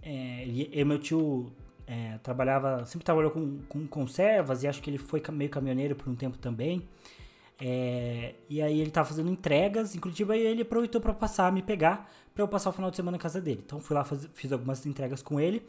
[0.00, 1.52] É, e, e meu tio
[1.86, 6.08] é, trabalhava, sempre trabalhou com, com conservas e acho que ele foi meio caminhoneiro por
[6.08, 6.88] um tempo também.
[7.60, 11.62] É, e aí ele tava fazendo entregas em Curitiba e ele aproveitou para passar, me
[11.62, 13.62] pegar, para eu passar o final de semana na casa dele.
[13.64, 15.62] Então fui lá, faz, fiz algumas entregas com ele.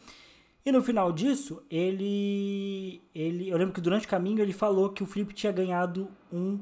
[0.66, 3.50] E no final disso, ele, ele.
[3.50, 6.60] Eu lembro que durante o caminho ele falou que o Felipe tinha ganhado um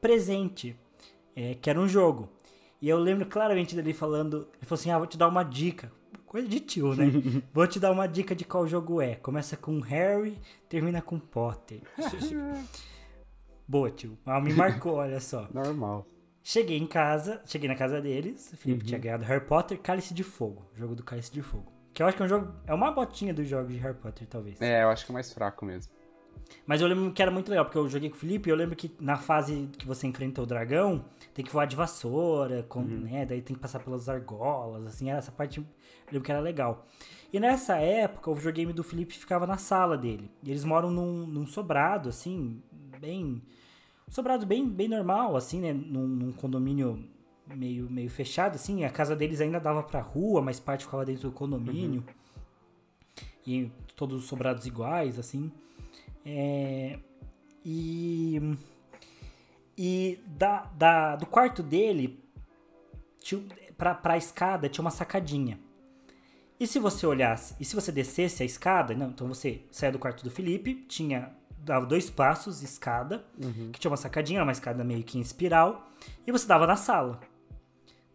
[0.00, 0.76] presente,
[1.34, 2.28] é, que era um jogo.
[2.80, 4.48] E eu lembro claramente dele falando.
[4.58, 5.90] Ele falou assim: Ah, vou te dar uma dica.
[6.26, 7.06] Coisa de tio, né?
[7.52, 9.14] vou te dar uma dica de qual jogo é.
[9.16, 11.80] Começa com Harry, termina com Potter.
[13.68, 14.18] Boa, tio.
[14.24, 15.46] Ah, me marcou, olha só.
[15.52, 16.06] Normal.
[16.42, 18.50] Cheguei em casa, cheguei na casa deles.
[18.54, 18.86] O Felipe uhum.
[18.86, 20.66] tinha ganhado Harry Potter, Cálice de Fogo.
[20.74, 21.70] Jogo do Cálice de Fogo.
[21.92, 22.54] Que eu acho que é um jogo.
[22.66, 24.58] É uma botinha dos jogos de Harry Potter, talvez.
[24.62, 25.92] É, eu acho que é mais fraco mesmo.
[26.66, 28.56] Mas eu lembro que era muito legal, porque eu joguei com o Felipe e eu
[28.56, 31.04] lembro que na fase que você enfrenta o dragão,
[31.34, 33.00] tem que voar de vassoura, com, uhum.
[33.00, 33.26] né?
[33.26, 35.66] Daí tem que passar pelas argolas, assim, essa parte eu
[36.10, 36.86] lembro que era legal.
[37.30, 40.30] E nessa época, o videogame do Felipe ficava na sala dele.
[40.42, 42.62] E eles moram num, num sobrado, assim,
[42.98, 43.42] bem
[44.10, 45.72] sobrado bem, bem normal, assim, né?
[45.72, 47.04] Num, num, condomínio
[47.46, 48.84] meio, meio fechado, assim.
[48.84, 52.04] A casa deles ainda dava pra rua, mas parte ficava dentro do condomínio.
[52.06, 53.26] Uhum.
[53.46, 55.50] E todos os sobrados iguais, assim.
[56.24, 56.98] É,
[57.64, 58.40] e.
[59.80, 62.18] E da, da, do quarto dele,
[63.20, 63.40] tinha,
[63.76, 65.58] pra, pra escada, tinha uma sacadinha.
[66.58, 69.98] E se você olhasse, e se você descesse a escada, não, então você saia do
[69.98, 71.32] quarto do Felipe, tinha
[71.68, 73.70] dava dois passos, escada, uhum.
[73.72, 75.88] que tinha uma sacadinha, uma escada meio que em espiral,
[76.26, 77.20] e você dava na sala.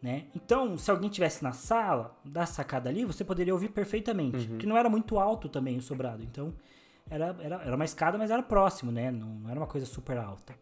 [0.01, 0.25] Né?
[0.35, 4.49] Então, se alguém tivesse na sala, da sacada ali, você poderia ouvir perfeitamente.
[4.49, 4.57] Uhum.
[4.57, 6.21] Que não era muito alto também o sobrado.
[6.21, 6.53] Então,
[7.09, 9.09] era, era, era uma escada, mas era próximo, né?
[9.11, 10.53] Não, não era uma coisa super alta.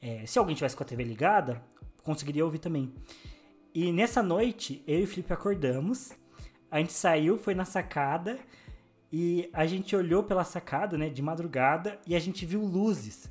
[0.00, 1.60] É, se alguém tivesse com a TV ligada,
[2.04, 2.94] conseguiria ouvir também.
[3.74, 6.12] E nessa noite, eu e o Felipe acordamos.
[6.70, 8.38] A gente saiu, foi na sacada
[9.12, 13.30] e a gente olhou pela sacada, né, de madrugada, e a gente viu luzes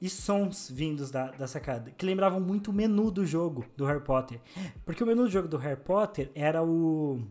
[0.00, 4.02] e sons vindos da, da sacada, que lembravam muito o menu do jogo do Harry
[4.02, 4.40] Potter.
[4.84, 7.22] Porque o menu do jogo do Harry Potter era o.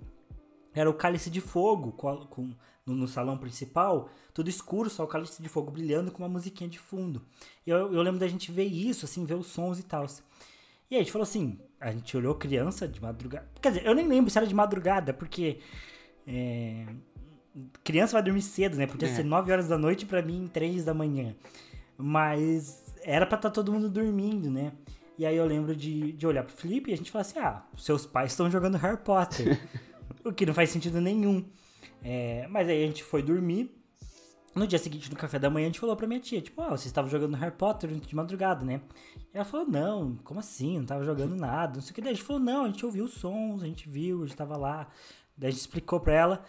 [0.73, 2.53] Era o cálice de fogo com, com
[2.85, 6.69] no, no, salão principal, tudo escuro, só o cálice de fogo brilhando com uma musiquinha
[6.69, 7.25] de fundo.
[7.65, 10.05] E eu, eu lembro da gente ver isso, assim, ver os sons e tal.
[10.89, 13.49] E aí a gente falou assim, a gente olhou criança de madrugada.
[13.61, 15.59] Quer dizer, eu nem lembro se era de madrugada, porque.
[16.27, 16.87] É,
[17.83, 18.87] criança vai dormir cedo, né?
[18.87, 19.13] Podia é.
[19.13, 21.35] ser 9 horas da noite para mim 3 da manhã.
[21.97, 24.73] Mas era para estar tá todo mundo dormindo, né?
[25.17, 27.63] E aí eu lembro de, de olhar pro Felipe e a gente falar assim: ah,
[27.77, 29.59] seus pais estão jogando Harry Potter.
[30.23, 31.45] o que não faz sentido nenhum.
[32.03, 33.71] É, mas aí a gente foi dormir.
[34.53, 36.69] No dia seguinte, no café da manhã, a gente falou pra minha tia, tipo, ah,
[36.69, 38.79] vocês estavam jogando Harry Potter de madrugada, né?
[39.33, 40.77] E ela falou, não, como assim?
[40.77, 42.01] Não tava jogando nada, não sei o que.
[42.01, 44.37] Daí a gente falou, não, a gente ouviu os sons, a gente viu, a gente
[44.37, 44.87] tava lá.
[45.37, 46.45] Daí a gente explicou pra ela.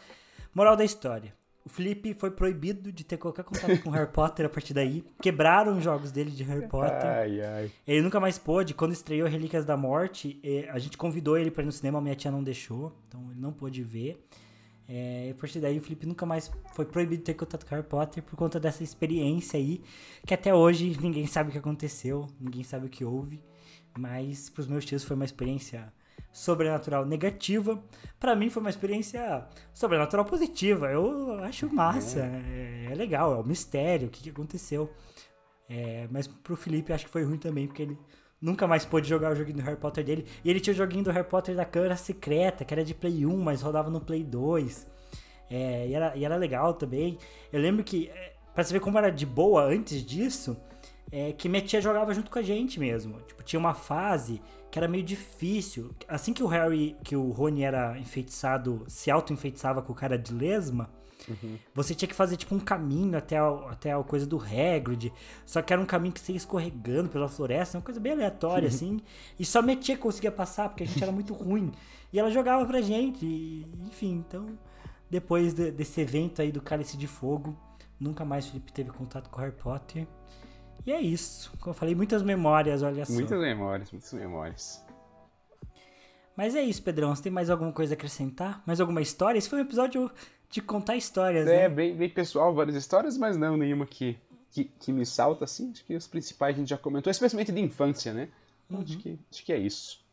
[0.57, 1.35] Moral da história.
[1.67, 5.05] O Felipe foi proibido de ter qualquer contato com Harry Potter a partir daí.
[5.21, 7.05] Quebraram os jogos dele de Harry Potter.
[7.05, 7.71] Ai, ai.
[7.87, 8.73] Ele nunca mais pôde.
[8.73, 10.41] Quando estreou Relíquias da Morte,
[10.71, 12.91] a gente convidou ele para ir no cinema, a minha tia não deixou.
[13.07, 14.27] Então ele não pôde ver.
[14.89, 17.87] É, a partir daí o Felipe nunca mais foi proibido de ter contato com Harry
[17.87, 19.83] Potter por conta dessa experiência aí.
[20.25, 23.45] Que até hoje ninguém sabe o que aconteceu, ninguém sabe o que houve.
[23.99, 25.93] Mas pros meus tios foi uma experiência
[26.37, 27.83] sobrenatural negativa,
[28.21, 30.87] para mim foi uma experiência sobrenatural positiva.
[30.91, 34.93] Eu acho massa, é, é legal, é o um mistério, o que, que aconteceu.
[35.69, 37.99] É, mas pro Felipe acho que foi ruim também, porque ele
[38.41, 40.27] nunca mais pôde jogar o joguinho do Harry Potter dele.
[40.45, 43.25] E ele tinha o joguinho do Harry Potter da câmera secreta, que era de Play
[43.25, 44.87] 1, mas rodava no Play 2.
[45.51, 47.17] É, e, era, e era legal também.
[47.51, 50.55] Eu lembro que, é, pra você ver como era de boa antes disso,
[51.11, 53.21] é, que minha tia jogava junto com a gente mesmo.
[53.23, 54.43] Tipo, tinha uma fase
[54.77, 55.91] que era meio difícil.
[56.07, 60.35] Assim que o Harry, que o Rony era enfeitiçado, se auto-enfeitiçava com o cara de
[60.35, 60.91] lesma,
[61.27, 61.57] uhum.
[61.75, 65.11] você tinha que fazer tipo um caminho até a, até a coisa do Hagrid.
[65.47, 68.69] Só que era um caminho que você ia escorregando pela floresta, uma coisa bem aleatória,
[68.69, 69.01] assim.
[69.41, 71.73] E só minha tia conseguia passar, porque a gente era muito ruim.
[72.13, 74.59] E ela jogava pra gente, e, enfim, então...
[75.09, 77.57] Depois de, desse evento aí do Cálice de Fogo,
[77.99, 80.07] nunca mais o Felipe teve contato com Harry Potter.
[80.85, 81.53] E é isso.
[81.59, 83.13] Como eu falei, muitas memórias, olha só.
[83.13, 84.85] Muitas memórias, muitas memórias.
[86.37, 87.15] Mas é isso, Pedrão.
[87.15, 88.63] Você tem mais alguma coisa a acrescentar?
[88.67, 89.39] Mais alguma história?
[89.39, 90.11] Esse foi um episódio
[90.51, 91.69] de contar histórias, é, né?
[91.69, 94.17] bem, bem pessoal, várias histórias, mas não nenhuma que,
[94.51, 95.71] que, que, me salta, assim.
[95.73, 98.29] Acho que os principais a gente já comentou, especialmente de infância, né?
[98.71, 98.83] Uhum.
[98.83, 100.05] Acho, que, acho que é isso.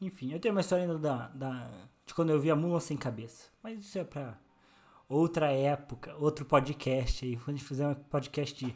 [0.00, 1.70] Enfim, eu tenho uma história ainda da, da,
[2.06, 3.48] de quando eu vi a Mula Sem Cabeça.
[3.62, 4.38] Mas isso é pra
[5.08, 7.36] outra época, outro podcast aí.
[7.36, 8.74] Quando a gente fizer um podcast de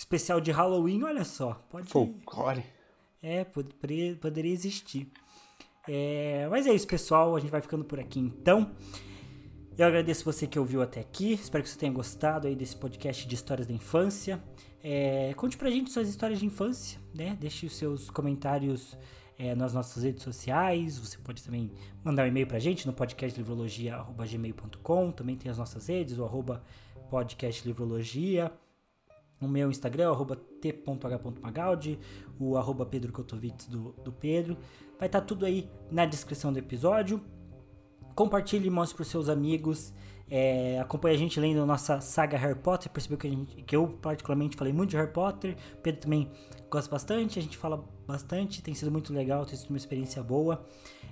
[0.00, 1.62] especial de Halloween, olha só.
[1.68, 1.90] Pode.
[1.90, 2.64] Folclore.
[3.22, 5.12] É, poderia, poderia existir.
[5.86, 7.36] É, mas é isso, pessoal.
[7.36, 8.70] A gente vai ficando por aqui então.
[9.76, 11.34] Eu agradeço você que ouviu até aqui.
[11.34, 14.42] Espero que você tenha gostado aí desse podcast de histórias da infância.
[14.82, 17.36] É, conte pra gente suas histórias de infância, né?
[17.38, 18.96] Deixe os seus comentários
[19.38, 20.98] é, nas nossas redes sociais.
[20.98, 21.70] Você pode também
[22.02, 25.12] mandar um e-mail pra gente no podcastlivrologia.gmail.com.
[25.12, 26.64] Também tem as nossas redes, o arroba
[27.10, 28.50] podcastlivrologia.
[29.40, 31.98] O meu Instagram é o arroba t.h.magaldi,
[32.38, 34.56] o arroba Pedro Kotovitz do, do Pedro.
[34.98, 37.22] Vai estar tá tudo aí na descrição do episódio.
[38.14, 39.94] Compartilhe e mostre para os seus amigos.
[40.30, 42.92] É, acompanhe a gente lendo a nossa saga Harry Potter.
[42.92, 45.56] Percebeu que, gente, que eu, particularmente, falei muito de Harry Potter.
[45.82, 46.30] Pedro também
[46.70, 47.38] gosta bastante.
[47.38, 48.62] A gente fala bastante.
[48.62, 50.64] Tem sido muito legal, tem sido uma experiência boa.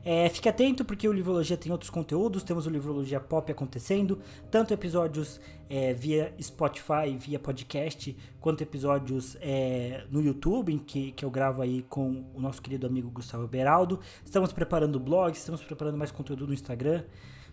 [0.05, 2.43] É, fique atento porque o Livrologia tem outros conteúdos.
[2.43, 4.19] Temos o Livrologia Pop acontecendo,
[4.51, 11.25] tanto episódios é, via Spotify, via podcast, quanto episódios é, no YouTube, em que, que
[11.25, 14.01] eu gravo aí com o nosso querido amigo Gustavo Beraldo.
[14.25, 17.03] Estamos preparando blog, estamos preparando mais conteúdo no Instagram.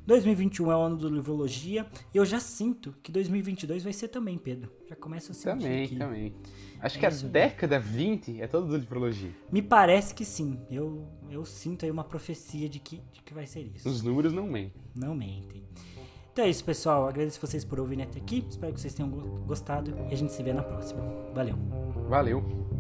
[0.06, 1.86] 2021 é o ano do Livrologia.
[2.14, 4.72] E eu já sinto que 2022 vai ser também, Pedro.
[4.88, 5.96] Já começa a sentir Também, que...
[5.96, 6.34] também.
[6.80, 9.32] Acho é que a década 20 é toda do Livrologia.
[9.52, 10.60] Me parece que sim.
[10.70, 13.88] Eu, eu sinto aí uma profecia de que, de que vai ser isso.
[13.90, 14.82] Os números não mentem.
[14.96, 15.64] Não mentem.
[16.32, 17.08] Então é isso, pessoal.
[17.08, 18.46] Agradeço vocês por ouvirem até aqui.
[18.50, 19.96] Espero que vocês tenham gostado.
[20.10, 21.02] E a gente se vê na próxima.
[21.34, 21.56] Valeu.
[22.10, 22.75] Valeu.